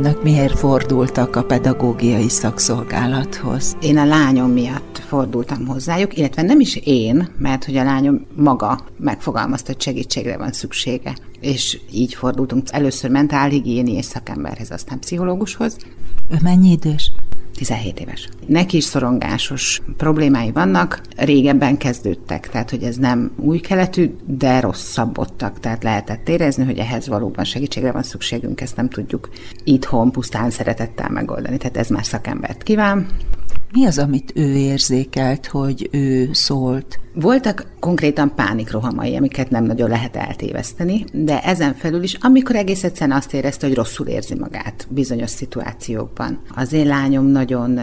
Önök 0.00 0.22
miért 0.22 0.58
fordultak 0.58 1.36
a 1.36 1.44
pedagógiai 1.44 2.28
szakszolgálathoz? 2.28 3.76
Én 3.80 3.98
a 3.98 4.04
lányom 4.04 4.50
miatt 4.50 4.98
fordultam 4.98 5.66
hozzájuk, 5.66 6.16
illetve 6.16 6.42
nem 6.42 6.60
is 6.60 6.76
én, 6.76 7.28
mert 7.38 7.64
hogy 7.64 7.76
a 7.76 7.84
lányom 7.84 8.26
maga 8.34 8.80
megfogalmazta, 8.96 9.72
hogy 9.72 9.80
segítségre 9.80 10.36
van 10.36 10.52
szüksége. 10.52 11.16
És 11.40 11.80
így 11.92 12.14
fordultunk 12.14 12.66
először 12.70 13.10
mentálhigiéni 13.10 13.92
és 13.92 14.04
szakemberhez, 14.04 14.70
aztán 14.70 14.98
pszichológushoz. 14.98 15.76
Ő 16.30 16.36
mennyi 16.42 16.70
idős? 16.70 17.12
17 17.60 18.00
éves. 18.00 18.28
Neki 18.46 18.76
is 18.76 18.84
szorongásos 18.84 19.80
problémái 19.96 20.50
vannak, 20.52 21.00
régebben 21.16 21.76
kezdődtek, 21.76 22.48
tehát 22.48 22.70
hogy 22.70 22.82
ez 22.82 22.96
nem 22.96 23.30
új 23.36 23.58
keletű, 23.58 24.16
de 24.24 24.60
rosszabbodtak, 24.60 25.60
tehát 25.60 25.82
lehetett 25.82 26.28
érezni, 26.28 26.64
hogy 26.64 26.78
ehhez 26.78 27.08
valóban 27.08 27.44
segítségre 27.44 27.92
van 27.92 28.02
szükségünk, 28.02 28.60
ezt 28.60 28.76
nem 28.76 28.88
tudjuk 28.88 29.28
itthon 29.64 30.12
pusztán 30.12 30.50
szeretettel 30.50 31.08
megoldani, 31.08 31.56
tehát 31.56 31.76
ez 31.76 31.88
már 31.88 32.04
szakembert 32.04 32.62
kíván. 32.62 33.06
Mi 33.72 33.86
az, 33.86 33.98
amit 33.98 34.32
ő 34.34 34.54
érzékelt, 34.54 35.46
hogy 35.46 35.88
ő 35.92 36.28
szólt? 36.32 37.00
Voltak 37.14 37.66
konkrétan 37.80 38.34
pánikrohamai, 38.34 39.16
amiket 39.16 39.50
nem 39.50 39.64
nagyon 39.64 39.88
lehet 39.88 40.16
eltéveszteni, 40.16 41.04
de 41.12 41.40
ezen 41.40 41.74
felül 41.74 42.02
is, 42.02 42.14
amikor 42.14 42.56
egész 42.56 42.84
egyszerűen 42.84 43.16
azt 43.16 43.34
érezte, 43.34 43.66
hogy 43.66 43.76
rosszul 43.76 44.06
érzi 44.06 44.34
magát 44.34 44.86
bizonyos 44.90 45.30
szituációkban. 45.30 46.40
Az 46.54 46.72
én 46.72 46.86
lányom 46.86 47.26
nagyon 47.26 47.78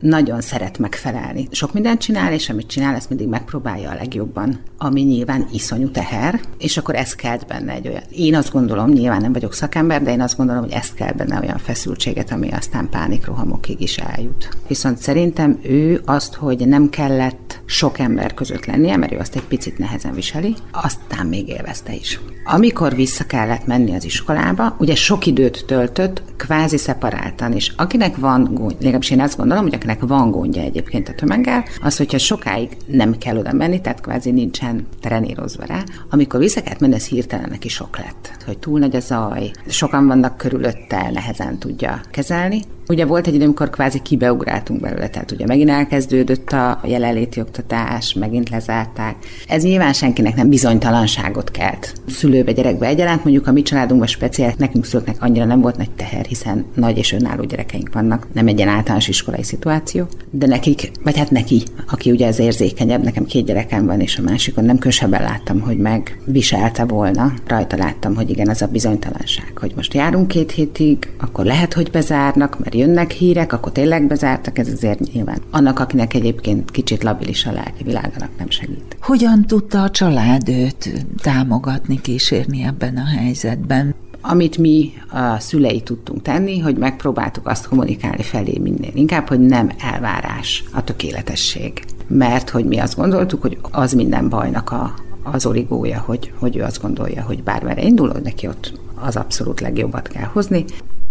nagyon 0.00 0.40
szeret 0.40 0.78
megfelelni. 0.78 1.48
Sok 1.50 1.72
mindent 1.72 2.00
csinál, 2.00 2.32
és 2.32 2.48
amit 2.48 2.66
csinál, 2.66 2.94
ezt 2.94 3.08
mindig 3.08 3.28
megpróbálja 3.28 3.90
a 3.90 3.94
legjobban, 3.94 4.58
ami 4.78 5.00
nyilván 5.00 5.46
iszonyú 5.52 5.90
teher, 5.90 6.40
és 6.58 6.76
akkor 6.76 6.94
ez 6.94 7.14
kelt 7.14 7.46
benne 7.46 7.72
egy 7.72 7.88
olyan. 7.88 8.02
Én 8.10 8.34
azt 8.34 8.52
gondolom, 8.52 8.90
nyilván 8.90 9.20
nem 9.20 9.32
vagyok 9.32 9.54
szakember, 9.54 10.02
de 10.02 10.10
én 10.10 10.20
azt 10.20 10.36
gondolom, 10.36 10.62
hogy 10.62 10.72
ezt 10.72 10.94
kell 10.94 11.12
benne 11.12 11.40
olyan 11.40 11.58
feszültséget, 11.58 12.32
ami 12.32 12.50
aztán 12.50 12.88
pánikrohamokig 12.88 13.80
is 13.80 13.96
eljut. 13.96 14.48
Viszont 14.68 14.98
szerintem 14.98 15.58
ő 15.62 16.02
azt, 16.04 16.34
hogy 16.34 16.68
nem 16.68 16.88
kellett 16.88 17.60
sok 17.64 17.98
ember 17.98 18.34
között 18.34 18.66
lennie, 18.66 18.96
mert 18.96 19.12
ő 19.12 19.18
azt 19.18 19.36
egy 19.36 19.44
picit 19.44 19.78
nehezen 19.78 20.14
viseli, 20.14 20.54
aztán 20.70 21.26
még 21.26 21.48
élvezte 21.48 21.94
is. 21.94 22.20
Amikor 22.44 22.94
vissza 22.94 23.24
kellett 23.24 23.66
menni 23.66 23.94
az 23.94 24.04
iskolába, 24.04 24.76
ugye 24.78 24.94
sok 24.94 25.26
időt 25.26 25.64
töltött, 25.66 26.22
kvázi 26.36 26.76
szeparáltan, 26.76 27.52
és 27.52 27.72
akinek 27.76 28.16
van 28.16 28.48
gond, 28.54 28.76
legalábbis 28.78 29.10
én 29.10 29.20
azt 29.20 29.36
gondolom, 29.36 29.62
hogy 29.62 29.74
akinek 29.74 29.89
van 30.00 30.30
gondja 30.30 30.62
egyébként 30.62 31.08
a 31.08 31.14
tömeggel, 31.14 31.64
az, 31.82 31.96
hogyha 31.96 32.18
sokáig 32.18 32.76
nem 32.86 33.18
kell 33.18 33.36
oda 33.36 33.52
menni, 33.52 33.80
tehát 33.80 34.00
kvázi 34.00 34.30
nincsen 34.30 34.86
trenírozva 35.00 35.64
rá, 35.64 35.82
amikor 36.10 36.40
vissza 36.40 36.62
kellett 36.62 36.80
menni, 36.80 36.94
ez 36.94 37.06
hirtelen 37.06 37.48
neki 37.50 37.68
sok 37.68 37.98
lett, 37.98 38.36
hogy 38.46 38.58
túl 38.58 38.78
nagy 38.78 38.96
a 38.96 39.00
zaj, 39.00 39.50
sokan 39.66 40.06
vannak 40.06 40.36
körülötte, 40.36 41.10
nehezen 41.10 41.58
tudja 41.58 42.00
kezelni, 42.10 42.62
Ugye 42.90 43.04
volt 43.04 43.26
egy 43.26 43.34
idő, 43.34 43.44
amikor 43.44 43.70
kvázi 43.70 44.00
kibeugráltunk 44.02 44.80
belőle, 44.80 45.08
tehát 45.08 45.30
ugye 45.30 45.46
megint 45.46 45.70
elkezdődött 45.70 46.52
a 46.52 46.80
jelenléti 46.84 47.40
oktatás, 47.40 48.14
megint 48.14 48.50
lezárták. 48.50 49.16
Ez 49.48 49.62
nyilván 49.62 49.92
senkinek 49.92 50.36
nem 50.36 50.48
bizonytalanságot 50.48 51.50
kelt. 51.50 51.92
Szülőbe, 52.08 52.52
gyerekbe 52.52 52.86
egyaránt, 52.86 53.24
mondjuk 53.24 53.46
a 53.46 53.52
mi 53.52 53.62
családunkban 53.62 54.08
speciális 54.08 54.54
nekünk 54.58 54.84
szülőknek 54.84 55.16
annyira 55.22 55.44
nem 55.44 55.60
volt 55.60 55.76
nagy 55.76 55.90
teher, 55.90 56.24
hiszen 56.24 56.64
nagy 56.74 56.98
és 56.98 57.12
önálló 57.12 57.44
gyerekeink 57.44 57.92
vannak, 57.92 58.26
nem 58.32 58.46
egy 58.46 58.58
ilyen 58.58 58.70
általános 58.70 59.08
iskolai 59.08 59.42
szituáció, 59.42 60.06
de 60.30 60.46
nekik, 60.46 60.90
vagy 61.02 61.16
hát 61.16 61.30
neki, 61.30 61.62
aki 61.90 62.10
ugye 62.10 62.26
az 62.26 62.38
érzékenyebb, 62.38 63.04
nekem 63.04 63.24
két 63.24 63.46
gyerekem 63.46 63.86
van, 63.86 64.00
és 64.00 64.18
a 64.18 64.22
másikon 64.22 64.64
nem 64.64 64.78
kösebben 64.78 65.22
láttam, 65.22 65.60
hogy 65.60 65.76
megviselte 65.76 66.84
volna. 66.84 67.32
Rajta 67.46 67.76
láttam, 67.76 68.14
hogy 68.14 68.30
igen, 68.30 68.48
az 68.48 68.62
a 68.62 68.66
bizonytalanság, 68.66 69.52
hogy 69.60 69.72
most 69.76 69.94
járunk 69.94 70.28
két 70.28 70.50
hétig, 70.50 71.08
akkor 71.20 71.44
lehet, 71.44 71.72
hogy 71.72 71.90
bezárnak, 71.90 72.58
mert 72.58 72.74
jönnek 72.80 73.10
hírek, 73.10 73.52
akkor 73.52 73.72
tényleg 73.72 74.06
bezártak, 74.06 74.58
ez 74.58 74.68
azért 74.68 75.12
nyilván. 75.12 75.38
Annak, 75.50 75.78
akinek 75.78 76.14
egyébként 76.14 76.70
kicsit 76.70 77.02
labilis 77.02 77.46
a 77.46 77.52
lelki 77.52 77.84
világának 77.84 78.30
nem 78.38 78.50
segít. 78.50 78.96
Hogyan 79.00 79.44
tudta 79.46 79.82
a 79.82 79.90
család 79.90 80.48
őt 80.48 81.06
támogatni, 81.22 82.00
kísérni 82.00 82.62
ebben 82.62 82.96
a 82.96 83.04
helyzetben? 83.04 83.94
Amit 84.20 84.58
mi 84.58 84.92
a 85.10 85.38
szülei 85.38 85.80
tudtunk 85.80 86.22
tenni, 86.22 86.58
hogy 86.58 86.76
megpróbáltuk 86.76 87.46
azt 87.46 87.68
kommunikálni 87.68 88.22
felé 88.22 88.58
minél 88.58 88.90
inkább, 88.94 89.28
hogy 89.28 89.40
nem 89.40 89.70
elvárás 89.78 90.64
a 90.72 90.84
tökéletesség. 90.84 91.84
Mert 92.06 92.50
hogy 92.50 92.64
mi 92.64 92.78
azt 92.78 92.96
gondoltuk, 92.96 93.40
hogy 93.42 93.58
az 93.70 93.92
minden 93.92 94.28
bajnak 94.28 94.70
a, 94.70 94.94
az 95.22 95.46
origója, 95.46 96.00
hogy, 96.00 96.32
hogy 96.38 96.56
ő 96.56 96.62
azt 96.62 96.82
gondolja, 96.82 97.22
hogy 97.22 97.42
bármere 97.42 97.82
indul, 97.82 98.10
hogy 98.10 98.22
neki 98.22 98.46
ott 98.46 98.72
az 98.94 99.16
abszolút 99.16 99.60
legjobbat 99.60 100.08
kell 100.08 100.28
hozni. 100.32 100.64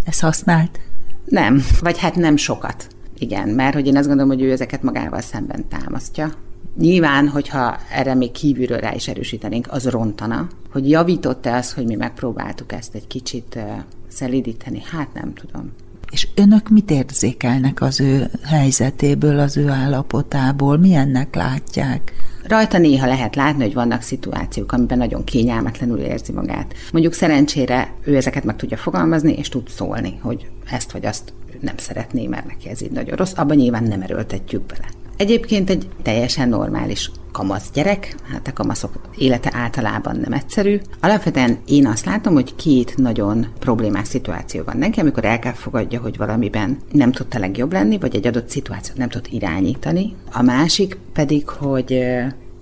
Ez 0.05 0.19
használt? 0.19 0.79
Nem, 1.25 1.63
vagy 1.79 1.97
hát 1.97 2.15
nem 2.15 2.35
sokat. 2.35 2.87
Igen, 3.17 3.49
mert 3.49 3.73
hogy 3.73 3.87
én 3.87 3.97
azt 3.97 4.07
gondolom, 4.07 4.31
hogy 4.31 4.41
ő 4.41 4.51
ezeket 4.51 4.83
magával 4.83 5.21
szemben 5.21 5.67
támasztja. 5.67 6.33
Nyilván, 6.77 7.27
hogyha 7.27 7.77
erre 7.91 8.13
még 8.13 8.31
kívülről 8.31 8.77
rá 8.77 8.93
is 8.93 9.07
erősítenénk, 9.07 9.67
az 9.71 9.87
rontana. 9.89 10.47
Hogy 10.71 10.89
javított-e 10.89 11.55
az, 11.55 11.73
hogy 11.73 11.85
mi 11.85 11.95
megpróbáltuk 11.95 12.71
ezt 12.71 12.95
egy 12.95 13.07
kicsit 13.07 13.59
szelídíteni? 14.07 14.81
Hát 14.91 15.13
nem 15.13 15.33
tudom. 15.33 15.71
És 16.11 16.27
önök 16.35 16.69
mit 16.69 16.91
érzékelnek 16.91 17.81
az 17.81 17.99
ő 17.99 18.29
helyzetéből, 18.43 19.39
az 19.39 19.57
ő 19.57 19.67
állapotából? 19.67 20.77
Milyennek 20.77 21.35
látják? 21.35 22.13
Rajta 22.49 22.77
néha 22.77 23.07
lehet 23.07 23.35
látni, 23.35 23.63
hogy 23.63 23.73
vannak 23.73 24.01
szituációk, 24.01 24.71
amiben 24.71 24.97
nagyon 24.97 25.23
kényelmetlenül 25.23 25.99
érzi 25.99 26.31
magát. 26.31 26.73
Mondjuk 26.91 27.13
szerencsére 27.13 27.93
ő 28.03 28.15
ezeket 28.15 28.43
meg 28.43 28.55
tudja 28.55 28.77
fogalmazni, 28.77 29.33
és 29.33 29.49
tud 29.49 29.69
szólni, 29.69 30.19
hogy 30.21 30.49
ezt 30.71 30.91
vagy 30.91 31.05
azt 31.05 31.33
nem 31.59 31.77
szeretné, 31.77 32.27
mert 32.27 32.45
neki 32.45 32.69
ez 32.69 32.81
így 32.81 32.91
nagyon 32.91 33.15
rossz. 33.15 33.33
Abban 33.35 33.57
nyilván 33.57 33.83
nem 33.83 34.01
erőltetjük 34.01 34.65
bele. 34.65 34.87
Egyébként 35.19 35.69
egy 35.69 35.87
teljesen 36.01 36.49
normális 36.49 37.11
kamasz 37.31 37.69
gyerek, 37.73 38.15
hát 38.31 38.47
a 38.47 38.53
kamaszok 38.53 38.91
élete 39.17 39.51
általában 39.53 40.15
nem 40.15 40.33
egyszerű. 40.33 40.79
Alapvetően 40.99 41.57
én 41.65 41.87
azt 41.87 42.05
látom, 42.05 42.33
hogy 42.33 42.55
két 42.55 42.97
nagyon 42.97 43.47
problémás 43.59 44.07
szituáció 44.07 44.63
van 44.63 44.77
neki, 44.77 44.99
amikor 44.99 45.25
el 45.25 45.39
kell 45.39 45.53
fogadja, 45.53 45.99
hogy 46.01 46.17
valamiben 46.17 46.77
nem 46.91 47.11
tudta 47.11 47.39
legjobb 47.39 47.71
lenni, 47.71 47.97
vagy 47.97 48.15
egy 48.15 48.27
adott 48.27 48.49
szituációt 48.49 48.97
nem 48.97 49.09
tud 49.09 49.27
irányítani. 49.29 50.15
A 50.31 50.41
másik 50.41 50.97
pedig, 51.13 51.49
hogy 51.49 52.03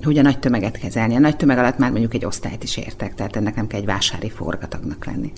hogy 0.04 0.18
a 0.18 0.22
nagy 0.22 0.40
tömeget 0.40 0.78
kezelni. 0.78 1.16
A 1.16 1.20
nagy 1.20 1.36
tömeg 1.36 1.58
alatt 1.58 1.78
már 1.78 1.92
mondjuk 1.92 2.14
egy 2.14 2.26
osztályt 2.26 2.64
is 2.64 2.78
értek, 2.78 3.16
tehát 3.16 3.36
ennek 3.36 3.56
nem 3.56 3.68
kell 3.68 3.80
egy 3.80 3.86
vásári 3.86 4.30
forgatagnak 4.30 5.06
lenni. 5.06 5.32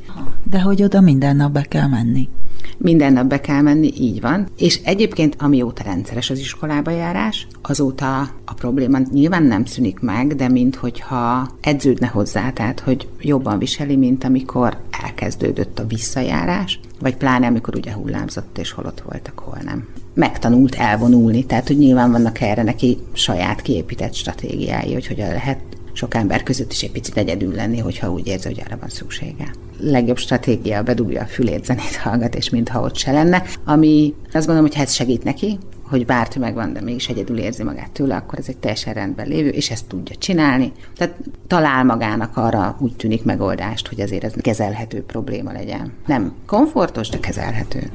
De 0.44 0.62
hogy 0.62 0.84
oda 0.84 1.02
minden 1.02 1.36
nap 1.36 1.52
be 1.52 1.62
kell 1.62 1.88
menni? 1.88 2.30
Minden 2.78 3.14
nap 3.14 3.26
be 3.26 3.42
kell 3.42 3.62
menni, 3.62 3.94
így 3.98 4.22
van. 4.22 4.48
És 4.58 4.80
egyébként, 4.84 5.36
amióta 5.40 5.84
rendszeres 5.84 6.30
az 6.30 6.40
iskolába 6.40 6.92
járás, 6.92 7.48
azóta 7.62 8.20
a 8.46 8.54
probléma 8.54 9.00
nyilván 9.12 9.44
nem 9.44 9.66
szűnik 9.66 10.00
meg, 10.00 10.36
de 10.36 10.50
minthogyha 10.50 11.50
edződne 11.62 12.08
hozzá, 12.08 12.52
tehát 12.52 12.80
hogy 12.80 13.08
jobban 13.20 13.58
viseli, 13.58 13.96
mint 13.96 14.24
amikor 14.24 14.78
elkezdődött 15.04 15.80
a 15.80 15.88
visszajárás, 15.88 16.80
vagy 17.00 17.16
pláne 17.16 17.48
amikor 17.48 17.76
ugye 17.76 17.94
hullámzott, 17.94 18.58
és 18.58 18.72
hol 18.72 18.86
ott 18.86 19.02
voltak, 19.02 19.40
hol 19.40 19.58
nem. 19.64 19.88
Megtanult 20.14 20.76
elvonulni, 20.76 21.46
tehát 21.46 21.68
hogy 21.68 21.78
nyilván 21.78 22.12
vannak 22.12 22.42
erre 22.42 22.64
neki 22.64 22.98
saját 23.14 23.62
kiépített 23.62 24.14
stratégiái, 24.14 24.94
hogy 24.94 25.08
hogyan 25.08 25.30
lehet 25.30 25.60
sok 25.94 26.14
ember 26.14 26.44
között 26.44 26.72
is 26.72 26.82
egy 26.82 26.92
picit 26.92 27.18
egyedül 27.18 27.54
lenni, 27.54 27.78
hogyha 27.78 28.12
úgy 28.12 28.28
érzi, 28.28 28.48
hogy 28.48 28.64
arra 28.66 28.78
van 28.80 28.90
szüksége. 28.90 29.54
Legjobb 29.78 30.18
stratégia 30.18 30.84
bedugja 30.84 31.22
a 31.22 31.26
fülét, 31.26 31.66
zenét 31.66 31.96
hallgat, 31.96 32.36
és 32.36 32.50
mintha 32.50 32.82
ott 32.82 32.96
se 32.98 33.12
lenne, 33.12 33.44
ami 33.66 34.14
azt 34.34 34.46
gondolom, 34.46 34.70
hogy 34.70 34.82
ez 34.82 34.94
segít 34.94 35.24
neki, 35.24 35.58
hogy 35.90 36.06
bár 36.06 36.28
tömeg 36.28 36.54
van, 36.54 36.74
de 36.74 36.82
mégis 36.82 37.10
egyedül 37.10 37.38
érzi 37.38 37.64
magát 37.64 37.92
tőle, 37.92 38.16
akkor 38.16 38.40
ez 38.40 38.46
egy 38.48 38.58
teljesen 38.58 38.94
rendben 38.94 39.28
lévő, 39.28 39.50
és 39.50 39.70
ezt 39.70 39.86
tudja 39.86 40.16
csinálni. 40.16 40.72
Tehát 40.98 41.16
talál 41.48 41.84
magának 41.84 42.38
arra 42.38 42.78
úgy 42.80 42.96
tűnik 42.96 43.24
megoldást, 43.24 43.88
hogy 43.88 44.02
azért 44.02 44.24
ez 44.24 44.34
kezelhető 44.42 45.04
probléma 45.04 45.52
legyen. 45.52 45.94
Nem 46.06 46.34
komfortos, 46.46 47.10
de 47.10 47.20
kezelhető. 47.20 47.92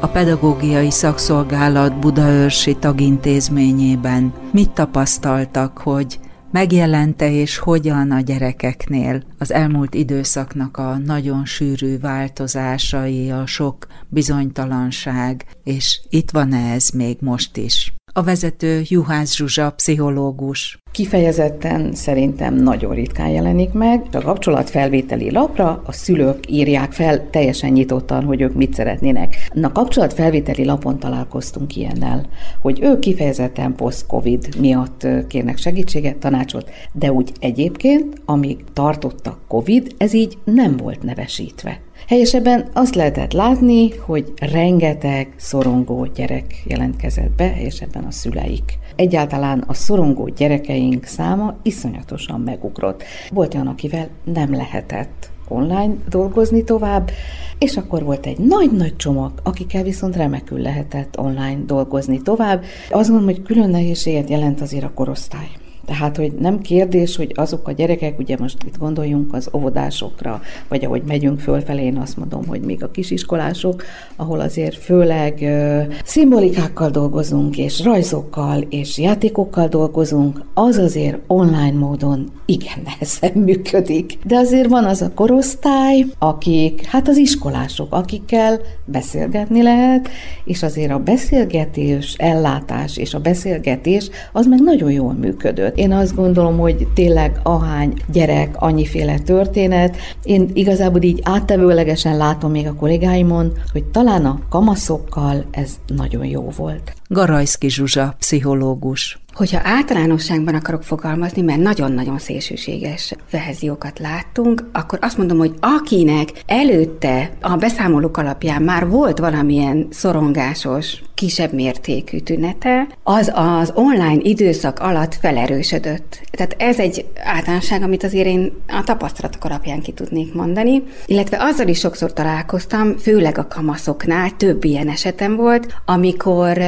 A 0.00 0.06
Pedagógiai 0.06 0.90
Szakszolgálat 0.90 1.98
Budaörsi 1.98 2.74
tagintézményében 2.74 4.32
mit 4.52 4.70
tapasztaltak, 4.70 5.78
hogy 5.78 6.18
megjelente 6.50 7.32
és 7.32 7.58
hogyan 7.58 8.10
a 8.10 8.20
gyerekeknél 8.20 9.22
az 9.38 9.52
elmúlt 9.52 9.94
időszaknak 9.94 10.76
a 10.76 10.98
nagyon 10.98 11.44
sűrű 11.44 11.98
változásai, 11.98 13.30
a 13.30 13.46
sok 13.46 13.86
bizonytalanság, 14.08 15.44
és 15.64 16.00
itt 16.08 16.30
van 16.30 16.52
ez 16.52 16.88
még 16.88 17.16
most 17.20 17.56
is. 17.56 17.92
A 18.12 18.22
vezető 18.22 18.82
Juhász 18.84 19.34
Zsuzsa, 19.34 19.70
pszichológus. 19.70 20.78
Kifejezetten 20.92 21.94
szerintem 21.94 22.54
nagyon 22.54 22.94
ritkán 22.94 23.28
jelenik 23.28 23.72
meg. 23.72 24.02
A 24.12 24.20
kapcsolatfelvételi 24.20 25.30
lapra 25.30 25.82
a 25.86 25.92
szülők 25.92 26.50
írják 26.50 26.92
fel 26.92 27.30
teljesen 27.30 27.70
nyitottan, 27.70 28.24
hogy 28.24 28.40
ők 28.40 28.54
mit 28.54 28.74
szeretnének. 28.74 29.48
Na 29.52 29.72
kapcsolatfelvételi 29.72 30.64
lapon 30.64 30.98
találkoztunk 30.98 31.76
ilyennel, 31.76 32.26
hogy 32.60 32.78
ők 32.82 32.98
kifejezetten 32.98 33.74
post-covid 33.74 34.48
miatt 34.60 35.06
kérnek 35.28 35.56
segítséget, 35.56 36.16
tanácsot, 36.16 36.70
de 36.92 37.12
úgy 37.12 37.32
egyébként, 37.40 38.20
amíg 38.24 38.64
tartottak 38.72 39.38
covid, 39.48 39.94
ez 39.98 40.12
így 40.12 40.38
nem 40.44 40.76
volt 40.76 41.02
nevesítve. 41.02 41.80
Helyesebben 42.08 42.68
azt 42.72 42.94
lehetett 42.94 43.32
látni, 43.32 43.90
hogy 43.90 44.32
rengeteg 44.40 45.28
szorongó 45.36 46.06
gyerek 46.14 46.62
jelentkezett 46.66 47.30
be, 47.36 47.44
helyesebben 47.44 48.04
a 48.04 48.10
szüleik. 48.10 48.78
Egyáltalán 48.98 49.64
a 49.66 49.74
szorongó 49.74 50.28
gyerekeink 50.28 51.04
száma 51.04 51.56
iszonyatosan 51.62 52.40
megugrott. 52.40 53.02
Volt 53.30 53.54
olyan, 53.54 53.66
akivel 53.66 54.08
nem 54.24 54.54
lehetett 54.54 55.30
online 55.48 55.94
dolgozni 56.08 56.64
tovább, 56.64 57.10
és 57.58 57.76
akkor 57.76 58.04
volt 58.04 58.26
egy 58.26 58.38
nagy-nagy 58.38 58.96
csomag, 58.96 59.32
akikkel 59.42 59.82
viszont 59.82 60.16
remekül 60.16 60.60
lehetett 60.60 61.18
online 61.18 61.60
dolgozni 61.66 62.22
tovább. 62.22 62.62
Azt 62.90 63.08
gondolom, 63.08 63.34
hogy 63.34 63.42
külön 63.42 63.70
nehézséget 63.70 64.30
jelent 64.30 64.60
azért 64.60 64.84
a 64.84 64.92
korosztály. 64.94 65.48
Tehát, 65.88 66.16
hogy 66.16 66.32
nem 66.32 66.60
kérdés, 66.60 67.16
hogy 67.16 67.32
azok 67.34 67.68
a 67.68 67.72
gyerekek, 67.72 68.18
ugye 68.18 68.36
most 68.38 68.62
itt 68.66 68.78
gondoljunk 68.78 69.34
az 69.34 69.48
óvodásokra, 69.52 70.40
vagy 70.68 70.84
ahogy 70.84 71.02
megyünk 71.06 71.40
fölfelé, 71.40 71.84
én 71.84 71.96
azt 71.96 72.16
mondom, 72.16 72.46
hogy 72.46 72.60
még 72.60 72.82
a 72.82 72.90
kisiskolások, 72.90 73.82
ahol 74.16 74.40
azért 74.40 74.76
főleg 74.76 75.38
ö, 75.40 75.80
szimbolikákkal 76.04 76.90
dolgozunk, 76.90 77.58
és 77.58 77.82
rajzokkal, 77.82 78.60
és 78.60 78.98
játékokkal 78.98 79.68
dolgozunk, 79.68 80.44
az 80.54 80.78
azért 80.78 81.18
online 81.26 81.78
módon 81.78 82.30
igen 82.46 82.78
nehezen 82.84 83.42
működik. 83.46 84.18
De 84.24 84.36
azért 84.36 84.68
van 84.68 84.84
az 84.84 85.02
a 85.02 85.12
korosztály, 85.14 86.04
akik, 86.18 86.84
hát 86.86 87.08
az 87.08 87.16
iskolások, 87.16 87.92
akikkel 87.92 88.60
beszélgetni 88.84 89.62
lehet, 89.62 90.08
és 90.44 90.62
azért 90.62 90.90
a 90.92 90.98
beszélgetés, 90.98 92.14
ellátás 92.18 92.96
és 92.96 93.14
a 93.14 93.18
beszélgetés 93.18 94.10
az 94.32 94.46
meg 94.46 94.60
nagyon 94.60 94.90
jól 94.90 95.12
működött. 95.12 95.77
Én 95.78 95.92
azt 95.92 96.14
gondolom, 96.14 96.58
hogy 96.58 96.86
tényleg 96.94 97.40
ahány 97.42 97.94
gyerek, 98.12 98.54
annyiféle 98.54 99.18
történet. 99.18 99.96
Én 100.22 100.50
igazából 100.52 101.02
így 101.02 101.20
áttevőlegesen 101.22 102.16
látom 102.16 102.50
még 102.50 102.66
a 102.66 102.74
kollégáimon, 102.74 103.52
hogy 103.72 103.84
talán 103.84 104.24
a 104.24 104.38
kamaszokkal 104.48 105.44
ez 105.50 105.70
nagyon 105.86 106.24
jó 106.24 106.50
volt. 106.56 106.94
Garajszki 107.08 107.70
Zsuzsa, 107.70 108.14
pszichológus. 108.18 109.18
Hogyha 109.32 109.60
általánosságban 109.62 110.54
akarok 110.54 110.82
fogalmazni, 110.82 111.42
mert 111.42 111.60
nagyon-nagyon 111.60 112.18
szélsőséges 112.18 113.14
verziókat 113.30 113.98
láttunk, 113.98 114.68
akkor 114.72 114.98
azt 115.02 115.18
mondom, 115.18 115.38
hogy 115.38 115.54
akinek 115.60 116.28
előtte 116.46 117.30
a 117.40 117.56
beszámolók 117.56 118.16
alapján 118.16 118.62
már 118.62 118.88
volt 118.88 119.18
valamilyen 119.18 119.86
szorongásos, 119.90 121.02
kisebb 121.18 121.52
mértékű 121.52 122.18
tünete, 122.18 122.86
az 123.02 123.32
az 123.34 123.72
online 123.74 124.20
időszak 124.22 124.78
alatt 124.78 125.14
felerősödött. 125.14 126.20
Tehát 126.30 126.54
ez 126.58 126.78
egy 126.78 127.04
általánosság, 127.24 127.82
amit 127.82 128.04
azért 128.04 128.26
én 128.26 128.52
a 128.68 128.82
tapasztalatok 128.84 129.44
alapján 129.44 129.80
ki 129.80 129.92
tudnék 129.92 130.34
mondani, 130.34 130.82
illetve 131.06 131.36
azzal 131.40 131.68
is 131.68 131.78
sokszor 131.78 132.12
találkoztam, 132.12 132.96
főleg 132.96 133.38
a 133.38 133.48
kamaszoknál, 133.48 134.36
több 134.36 134.64
ilyen 134.64 134.88
esetem 134.88 135.36
volt, 135.36 135.74
amikor 135.84 136.58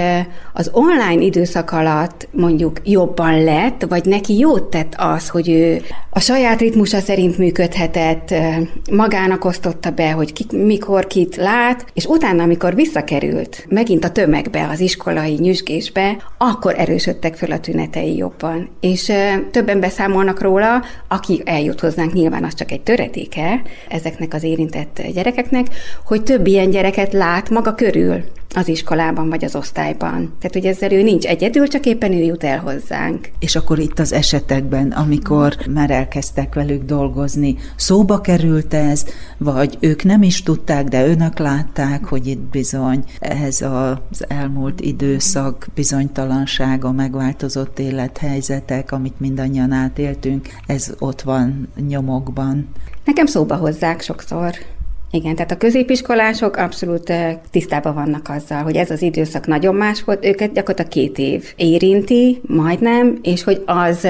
az 0.52 0.71
online 0.73 1.23
időszak 1.23 1.73
alatt 1.73 2.28
mondjuk 2.30 2.80
jobban 2.85 3.45
lett, 3.45 3.85
vagy 3.88 4.04
neki 4.04 4.38
jót 4.38 4.64
tett 4.64 4.95
az, 4.97 5.28
hogy 5.28 5.49
ő 5.49 5.83
a 6.11 6.21
saját 6.21 6.61
ritmusa 6.61 7.00
szerint 7.00 7.38
működhetett, 7.38 8.35
magának 8.90 9.45
osztotta 9.45 9.90
be, 9.90 10.11
hogy 10.11 10.33
ki, 10.33 10.47
mikor 10.57 11.07
kit 11.07 11.37
lát, 11.37 11.87
és 11.95 12.04
utána, 12.04 12.42
amikor 12.42 12.75
visszakerült 12.75 13.66
megint 13.69 14.04
a 14.04 14.12
tömegbe, 14.40 14.73
az 14.73 14.80
iskolai 14.80 15.35
nyüzsgésbe, 15.35 16.16
akkor 16.38 16.75
erősödtek 16.78 17.35
föl 17.35 17.52
a 17.52 17.61
tünetei 17.61 18.16
jobban. 18.16 18.68
És 18.80 19.12
többen 19.50 19.80
beszámolnak 19.80 20.40
róla, 20.40 20.82
aki 21.09 21.42
eljut 21.44 21.80
hozzánk, 21.80 22.12
nyilván 22.12 22.44
az 22.44 22.54
csak 22.54 22.70
egy 22.70 22.80
töredéke 22.80 23.62
ezeknek 23.88 24.35
az 24.35 24.42
érintett 24.42 25.02
gyerekeknek, 25.14 25.66
hogy 26.04 26.23
több 26.23 26.47
ilyen 26.47 26.70
gyereket 26.70 27.12
lát 27.12 27.50
maga 27.50 27.75
körül 27.75 28.23
az 28.54 28.69
iskolában 28.69 29.28
vagy 29.28 29.45
az 29.45 29.54
osztályban. 29.54 30.33
Tehát, 30.38 30.52
hogy 30.52 30.66
ezzel 30.66 30.92
ő 30.92 31.02
nincs 31.02 31.25
egyedül, 31.25 31.68
csak 31.68 31.87
éppen 31.87 32.12
ő 32.12 32.22
jut 32.22 32.44
el 32.44 32.59
hozzánk. 32.59 33.31
És 33.38 33.57
akkor 33.57 33.79
itt 33.79 33.98
az 33.98 34.12
esetekben, 34.12 34.90
amikor 34.90 35.57
már 35.70 35.90
elkezdtek 35.90 36.55
velük 36.55 36.85
dolgozni, 36.85 37.57
szóba 37.77 38.20
került 38.20 38.74
ez, 38.74 39.05
vagy 39.38 39.77
ők 39.81 40.05
nem 40.05 40.22
is 40.22 40.42
tudták, 40.42 40.88
de 40.88 41.07
önök 41.07 41.38
látták, 41.38 42.05
hogy 42.05 42.27
itt 42.27 42.40
bizony 42.40 43.05
ez 43.18 43.62
az 43.62 44.24
elmúlt 44.29 44.81
időszak 44.81 45.66
bizonytalansága, 45.74 46.92
megváltozott 46.92 47.79
élethelyzetek, 47.79 48.92
amit 48.92 49.20
mindannyian 49.20 49.72
átéltünk, 49.72 50.48
ez 50.66 50.94
ott 50.98 51.20
van 51.20 51.68
nyomokban. 51.88 52.68
Nekem 53.05 53.27
szóba 53.27 53.57
hozzák 53.57 54.01
sokszor. 54.01 54.55
Igen, 55.12 55.35
tehát 55.35 55.51
a 55.51 55.57
középiskolások 55.57 56.57
abszolút 56.57 57.12
tisztában 57.51 57.94
vannak 57.94 58.29
azzal, 58.29 58.62
hogy 58.62 58.77
ez 58.77 58.90
az 58.90 59.03
időszak 59.03 59.46
nagyon 59.46 59.75
más 59.75 60.05
volt, 60.05 60.25
őket 60.25 60.53
gyakorlatilag 60.53 60.90
két 60.90 61.18
év 61.18 61.53
érinti, 61.57 62.40
majdnem, 62.46 63.18
és 63.23 63.44
hogy 63.44 63.62
az 63.66 64.09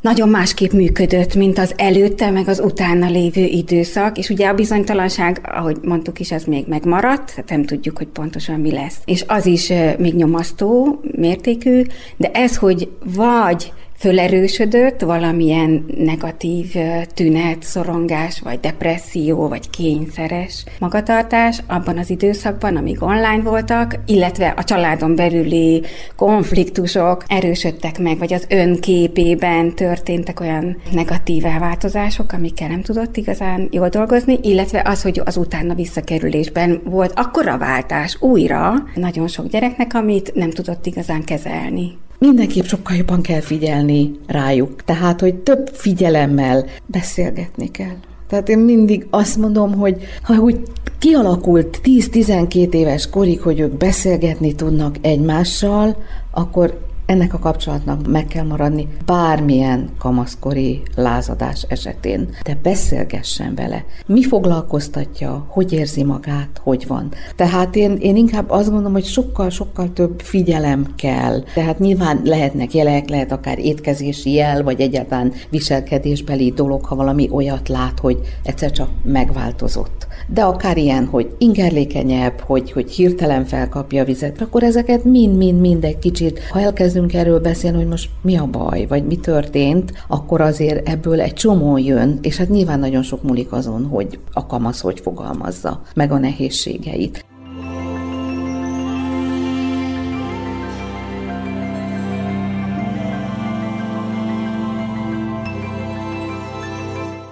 nagyon 0.00 0.28
másképp 0.28 0.72
működött, 0.72 1.34
mint 1.34 1.58
az 1.58 1.72
előtte, 1.76 2.30
meg 2.30 2.48
az 2.48 2.60
utána 2.60 3.08
lévő 3.08 3.44
időszak, 3.44 4.18
és 4.18 4.28
ugye 4.28 4.48
a 4.48 4.54
bizonytalanság, 4.54 5.40
ahogy 5.42 5.76
mondtuk 5.82 6.20
is, 6.20 6.32
az 6.32 6.44
még 6.44 6.64
megmaradt, 6.68 7.26
tehát 7.26 7.50
nem 7.50 7.64
tudjuk, 7.64 7.98
hogy 7.98 8.08
pontosan 8.08 8.60
mi 8.60 8.72
lesz. 8.72 8.96
És 9.04 9.24
az 9.26 9.46
is 9.46 9.72
még 9.98 10.14
nyomasztó 10.14 11.00
mértékű, 11.16 11.82
de 12.16 12.30
ez, 12.30 12.56
hogy 12.56 12.88
vagy 13.04 13.72
fölerősödött 13.98 15.00
valamilyen 15.00 15.84
negatív 15.98 16.74
tünet, 17.14 17.62
szorongás, 17.62 18.40
vagy 18.40 18.60
depresszió, 18.60 19.48
vagy 19.48 19.70
kényszeres 19.70 20.64
magatartás 20.78 21.62
abban 21.66 21.98
az 21.98 22.10
időszakban, 22.10 22.76
amíg 22.76 23.02
online 23.02 23.42
voltak, 23.42 23.98
illetve 24.06 24.54
a 24.56 24.64
családon 24.64 25.16
belüli 25.16 25.82
konfliktusok 26.16 27.24
erősödtek 27.26 27.98
meg, 27.98 28.18
vagy 28.18 28.32
az 28.32 28.46
önképében 28.48 29.74
történtek 29.74 30.40
olyan 30.40 30.76
negatív 30.92 31.44
elváltozások, 31.44 32.32
amikkel 32.32 32.68
nem 32.68 32.82
tudott 32.82 33.16
igazán 33.16 33.68
jól 33.70 33.88
dolgozni, 33.88 34.38
illetve 34.42 34.82
az, 34.84 35.02
hogy 35.02 35.20
az 35.24 35.36
utána 35.36 35.74
visszakerülésben 35.74 36.80
volt 36.84 37.12
akkora 37.14 37.58
váltás 37.58 38.16
újra 38.20 38.72
nagyon 38.94 39.28
sok 39.28 39.46
gyereknek, 39.46 39.94
amit 39.94 40.34
nem 40.34 40.50
tudott 40.50 40.86
igazán 40.86 41.24
kezelni 41.24 41.98
mindenképp 42.18 42.64
sokkal 42.64 42.96
jobban 42.96 43.22
kell 43.22 43.40
figyelni 43.40 44.10
rájuk. 44.26 44.84
Tehát, 44.84 45.20
hogy 45.20 45.34
több 45.34 45.70
figyelemmel 45.72 46.64
beszélgetni 46.86 47.70
kell. 47.70 47.96
Tehát 48.28 48.48
én 48.48 48.58
mindig 48.58 49.06
azt 49.10 49.36
mondom, 49.36 49.74
hogy 49.74 49.96
ha 50.22 50.34
úgy 50.34 50.60
kialakult 50.98 51.80
10-12 51.84 52.72
éves 52.72 53.10
korig, 53.10 53.40
hogy 53.40 53.60
ők 53.60 53.72
beszélgetni 53.72 54.54
tudnak 54.54 54.96
egymással, 55.00 55.96
akkor 56.30 56.85
ennek 57.06 57.34
a 57.34 57.38
kapcsolatnak 57.38 58.06
meg 58.06 58.26
kell 58.26 58.44
maradni 58.44 58.88
bármilyen 59.04 59.90
kamaszkori 59.98 60.82
lázadás 60.94 61.64
esetén, 61.68 62.28
de 62.44 62.58
beszélgessen 62.62 63.54
vele. 63.54 63.84
Mi 64.06 64.22
foglalkoztatja, 64.22 65.46
hogy 65.48 65.72
érzi 65.72 66.04
magát, 66.04 66.60
hogy 66.62 66.86
van. 66.86 67.12
Tehát 67.36 67.76
én, 67.76 67.96
én 68.00 68.16
inkább 68.16 68.50
azt 68.50 68.66
gondolom, 68.66 68.92
hogy 68.92 69.04
sokkal-sokkal 69.04 69.92
több 69.92 70.20
figyelem 70.20 70.86
kell. 70.96 71.42
Tehát 71.54 71.78
nyilván 71.78 72.20
lehetnek 72.24 72.74
jelek, 72.74 73.08
lehet 73.08 73.32
akár 73.32 73.58
étkezési 73.58 74.32
jel, 74.32 74.62
vagy 74.62 74.80
egyáltalán 74.80 75.32
viselkedésbeli 75.50 76.50
dolog, 76.50 76.84
ha 76.84 76.94
valami 76.94 77.28
olyat 77.30 77.68
lát, 77.68 77.98
hogy 77.98 78.20
egyszer 78.42 78.70
csak 78.70 78.88
megváltozott. 79.04 80.06
De 80.28 80.42
akár 80.42 80.76
ilyen, 80.76 81.06
hogy 81.06 81.34
ingerlékenyebb, 81.38 82.40
hogy, 82.40 82.72
hogy 82.72 82.90
hirtelen 82.90 83.44
felkapja 83.44 84.02
a 84.02 84.04
vizet, 84.04 84.40
akkor 84.40 84.62
ezeket 84.62 85.04
mind-mind-mind 85.04 85.84
egy 85.84 85.98
kicsit, 85.98 86.40
ha 86.50 86.60
elkezd 86.60 86.96
elkezdünk 86.96 87.14
erről 87.14 87.40
beszélni, 87.40 87.76
hogy 87.76 87.86
most 87.86 88.10
mi 88.22 88.36
a 88.36 88.46
baj, 88.46 88.86
vagy 88.86 89.06
mi 89.06 89.16
történt, 89.16 89.92
akkor 90.08 90.40
azért 90.40 90.88
ebből 90.88 91.20
egy 91.20 91.32
csomó 91.32 91.78
jön, 91.78 92.18
és 92.22 92.36
hát 92.36 92.48
nyilván 92.48 92.78
nagyon 92.78 93.02
sok 93.02 93.22
múlik 93.22 93.52
azon, 93.52 93.86
hogy 93.86 94.18
a 94.32 94.46
kamasz 94.46 94.80
hogy 94.80 95.00
fogalmazza 95.00 95.82
meg 95.94 96.12
a 96.12 96.18
nehézségeit. 96.18 97.24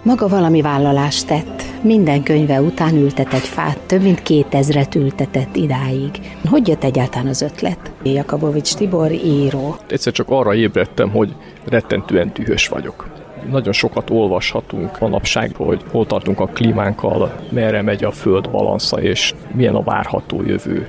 Maga 0.03 0.29
valami 0.29 0.63
vállalást 0.63 1.27
tett. 1.27 1.54
Minden 1.85 2.23
könyve 2.23 2.61
után 2.61 2.97
ültet 2.97 3.33
egy 3.33 3.47
fát, 3.47 3.79
több 3.79 4.03
mint 4.03 4.23
kétezret 4.23 4.95
ültetett 4.95 5.57
idáig. 5.57 6.11
Hogy 6.51 6.69
jött 6.69 6.85
egyáltalán 6.85 7.27
az 7.27 7.43
ötlet? 7.43 7.93
Jakabovics 8.03 8.75
Tibor 8.75 9.13
író. 9.13 9.77
Egyszer 9.89 10.13
csak 10.13 10.31
arra 10.31 10.55
ébredtem, 10.55 11.11
hogy 11.11 11.35
rettentően 11.65 12.31
dühös 12.35 12.69
vagyok. 12.69 13.09
Nagyon 13.51 13.73
sokat 13.73 14.11
olvashatunk 14.11 15.01
manapság, 15.01 15.55
hogy 15.57 15.83
hol 15.91 16.07
tartunk 16.07 16.41
a 16.41 16.47
klímánkkal, 16.47 17.33
merre 17.51 17.83
megy 17.83 18.05
a 18.05 18.11
föld 18.11 18.51
balansza, 18.51 19.01
és 19.01 19.35
milyen 19.53 19.75
a 19.75 19.83
várható 19.83 20.43
jövő. 20.47 20.89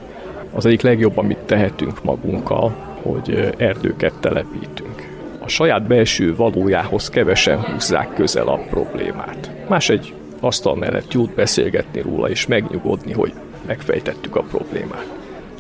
Az 0.54 0.66
egyik 0.66 0.82
legjobb, 0.82 1.18
amit 1.18 1.38
tehetünk 1.38 2.04
magunkkal, 2.04 2.76
hogy 3.02 3.54
erdőket 3.58 4.14
telepítünk. 4.20 5.08
A 5.40 5.48
saját 5.48 5.88
belső 5.88 6.36
valójához 6.36 7.10
kevesen 7.10 7.60
húzzák 7.60 8.14
közel 8.14 8.48
a 8.48 8.58
problémát. 8.70 9.52
Más 9.68 9.90
egy 9.90 10.14
asztal 10.40 10.76
mellett 10.76 11.14
jót 11.14 11.34
beszélgetni 11.34 12.02
róla, 12.02 12.30
és 12.30 12.48
megnyugodni, 12.48 13.14
hogy 13.14 13.34
megfejtettük 13.66 14.36
a 14.36 14.42
problémát. 14.42 15.06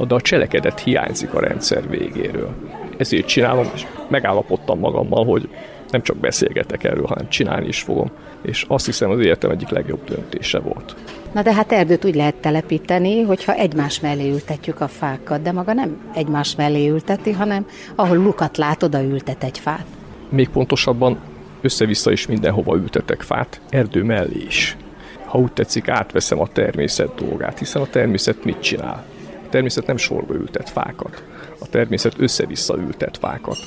De 0.07 0.15
a 0.15 0.21
cselekedet 0.21 0.79
hiányzik 0.79 1.33
a 1.33 1.39
rendszer 1.39 1.89
végéről. 1.89 2.53
Ezért 2.97 3.27
csinálom, 3.27 3.67
és 3.73 3.85
megállapodtam 4.07 4.79
magammal, 4.79 5.25
hogy 5.25 5.49
nem 5.89 6.01
csak 6.01 6.17
beszélgetek 6.17 6.83
erről, 6.83 7.05
hanem 7.05 7.29
csinálni 7.29 7.67
is 7.67 7.81
fogom. 7.81 8.11
És 8.41 8.65
azt 8.67 8.85
hiszem 8.85 9.09
az 9.09 9.19
életem 9.19 9.49
egyik 9.49 9.69
legjobb 9.69 10.03
döntése 10.03 10.59
volt. 10.59 10.95
Na 11.31 11.41
de 11.41 11.53
hát 11.53 11.71
erdőt 11.71 12.05
úgy 12.05 12.15
lehet 12.15 12.35
telepíteni, 12.35 13.21
hogyha 13.21 13.53
egymás 13.53 13.99
mellé 13.99 14.29
ültetjük 14.29 14.81
a 14.81 14.87
fákat, 14.87 15.41
de 15.41 15.51
maga 15.51 15.73
nem 15.73 15.97
egymás 16.13 16.55
mellé 16.55 16.87
ülteti, 16.87 17.31
hanem 17.31 17.65
ahol 17.95 18.17
lukat 18.17 18.57
lát, 18.57 18.83
oda 18.83 19.03
ültet 19.03 19.43
egy 19.43 19.59
fát. 19.59 19.85
Még 20.29 20.49
pontosabban 20.49 21.17
össze-vissza 21.65 22.11
is 22.11 22.27
mindenhova 22.27 22.75
ültetek 22.75 23.21
fát, 23.21 23.61
erdő 23.69 24.03
mellé 24.03 24.43
is. 24.45 24.77
Ha 25.25 25.37
úgy 25.37 25.51
tetszik, 25.51 25.87
átveszem 25.89 26.39
a 26.39 26.47
természet 26.47 27.15
dolgát, 27.15 27.59
hiszen 27.59 27.81
a 27.81 27.87
természet 27.87 28.43
mit 28.43 28.61
csinál? 28.61 29.05
A 29.45 29.49
természet 29.49 29.87
nem 29.87 29.97
sorba 29.97 30.33
ültet 30.33 30.69
fákat, 30.69 31.23
a 31.59 31.67
természet 31.67 32.13
össze-vissza 32.17 32.77
ültet 32.77 33.17
fákat, 33.17 33.57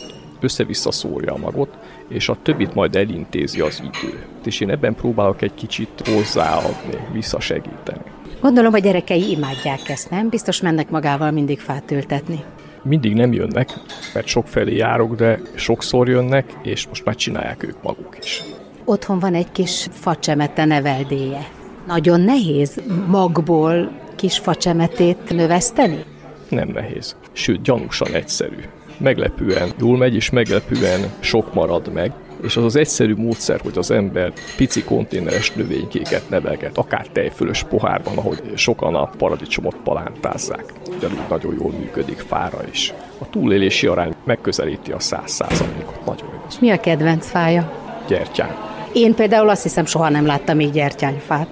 össze-vissza 0.40 0.90
szórja 0.90 1.32
a 1.32 1.38
magot, 1.38 1.78
és 2.08 2.28
a 2.28 2.36
többit 2.42 2.74
majd 2.74 2.96
elintézi 2.96 3.60
az 3.60 3.80
idő. 3.80 4.26
És 4.44 4.60
én 4.60 4.70
ebben 4.70 4.94
próbálok 4.94 5.42
egy 5.42 5.54
kicsit 5.54 6.02
hozzáadni, 6.04 6.98
visszasegíteni. 7.12 8.02
Gondolom, 8.40 8.74
a 8.74 8.78
gyerekei 8.78 9.30
imádják 9.30 9.88
ezt, 9.88 10.10
nem? 10.10 10.28
Biztos 10.28 10.60
mennek 10.60 10.90
magával 10.90 11.30
mindig 11.30 11.60
fát 11.60 11.90
ültetni. 11.90 12.44
Mindig 12.88 13.14
nem 13.14 13.32
jönnek, 13.32 13.72
mert 14.14 14.26
sok 14.26 14.46
felé 14.46 14.76
járok, 14.76 15.14
de 15.14 15.40
sokszor 15.54 16.08
jönnek, 16.08 16.52
és 16.62 16.86
most 16.86 17.04
már 17.04 17.14
csinálják 17.14 17.62
ők 17.62 17.82
maguk 17.82 18.16
is. 18.20 18.42
Otthon 18.84 19.18
van 19.18 19.34
egy 19.34 19.52
kis 19.52 19.86
facsemete 19.90 20.64
neveldéje. 20.64 21.48
Nagyon 21.86 22.20
nehéz 22.20 22.80
magból 23.06 23.90
kis 24.16 24.38
facsemetét 24.38 25.30
növeszteni? 25.30 26.04
Nem 26.48 26.68
nehéz, 26.68 27.16
sőt 27.32 27.62
gyanúsan 27.62 28.14
egyszerű 28.14 28.60
meglepően 28.98 29.72
jól 29.80 29.96
megy, 29.96 30.14
és 30.14 30.30
meglepően 30.30 31.00
sok 31.20 31.54
marad 31.54 31.92
meg, 31.92 32.12
és 32.42 32.56
az 32.56 32.64
az 32.64 32.76
egyszerű 32.76 33.14
módszer, 33.14 33.60
hogy 33.60 33.78
az 33.78 33.90
ember 33.90 34.32
pici 34.56 34.84
konténeres 34.84 35.52
növénykéket 35.52 36.28
nevelget, 36.28 36.78
akár 36.78 37.06
tejfölös 37.06 37.62
pohárban, 37.62 38.16
ahogy 38.16 38.42
sokan 38.54 38.94
a 38.94 39.10
paradicsomot 39.18 39.76
palántázzák. 39.84 40.64
Ugyanúgy 40.96 41.28
nagyon 41.28 41.54
jól 41.60 41.72
működik 41.78 42.18
fára 42.18 42.58
is. 42.70 42.92
A 43.18 43.30
túlélési 43.30 43.86
arány 43.86 44.14
megközelíti 44.24 44.92
a 44.92 45.00
száz 45.00 45.30
százalékot. 45.30 46.04
Nagyon 46.06 46.28
jó. 46.32 46.38
Mi 46.60 46.70
a 46.70 46.80
kedvenc 46.80 47.26
fája? 47.26 47.72
Gyertyán. 48.08 48.56
Én 48.92 49.14
például 49.14 49.48
azt 49.48 49.62
hiszem 49.62 49.84
soha 49.84 50.08
nem 50.08 50.26
láttam 50.26 50.56
még 50.56 50.70
gyertyányfát. 50.70 51.48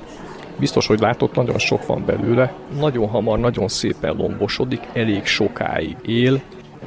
Biztos, 0.58 0.86
hogy 0.86 1.00
látott, 1.00 1.34
nagyon 1.34 1.58
sok 1.58 1.86
van 1.86 2.04
belőle. 2.06 2.52
Nagyon 2.78 3.08
hamar, 3.08 3.38
nagyon 3.38 3.68
szépen 3.68 4.16
lombosodik, 4.16 4.80
elég 4.92 5.24
sokáig 5.24 5.96
él, 6.06 6.40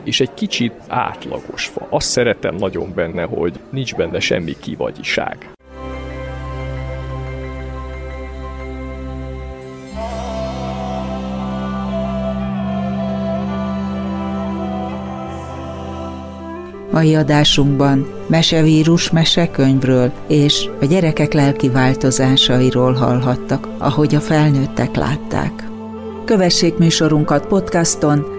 és 0.09 0.19
egy 0.19 0.33
kicsit 0.33 0.73
átlagos 0.87 1.65
fa. 1.65 1.87
Azt 1.89 2.09
szeretem 2.09 2.55
nagyon 2.55 2.91
benne, 2.95 3.23
hogy 3.23 3.59
nincs 3.69 3.95
benne 3.95 4.19
semmi 4.19 4.55
kivagyiság. 4.59 5.49
Mai 16.91 17.15
adásunkban 17.15 18.07
mesevírus 18.27 19.11
mesekönyvről 19.11 20.11
és 20.27 20.69
a 20.81 20.85
gyerekek 20.85 21.33
lelki 21.33 21.69
változásairól 21.69 22.93
hallhattak, 22.93 23.67
ahogy 23.77 24.15
a 24.15 24.19
felnőttek 24.19 24.95
látták. 24.95 25.63
Kövessék 26.25 26.77
műsorunkat 26.77 27.47
podcaston, 27.47 28.38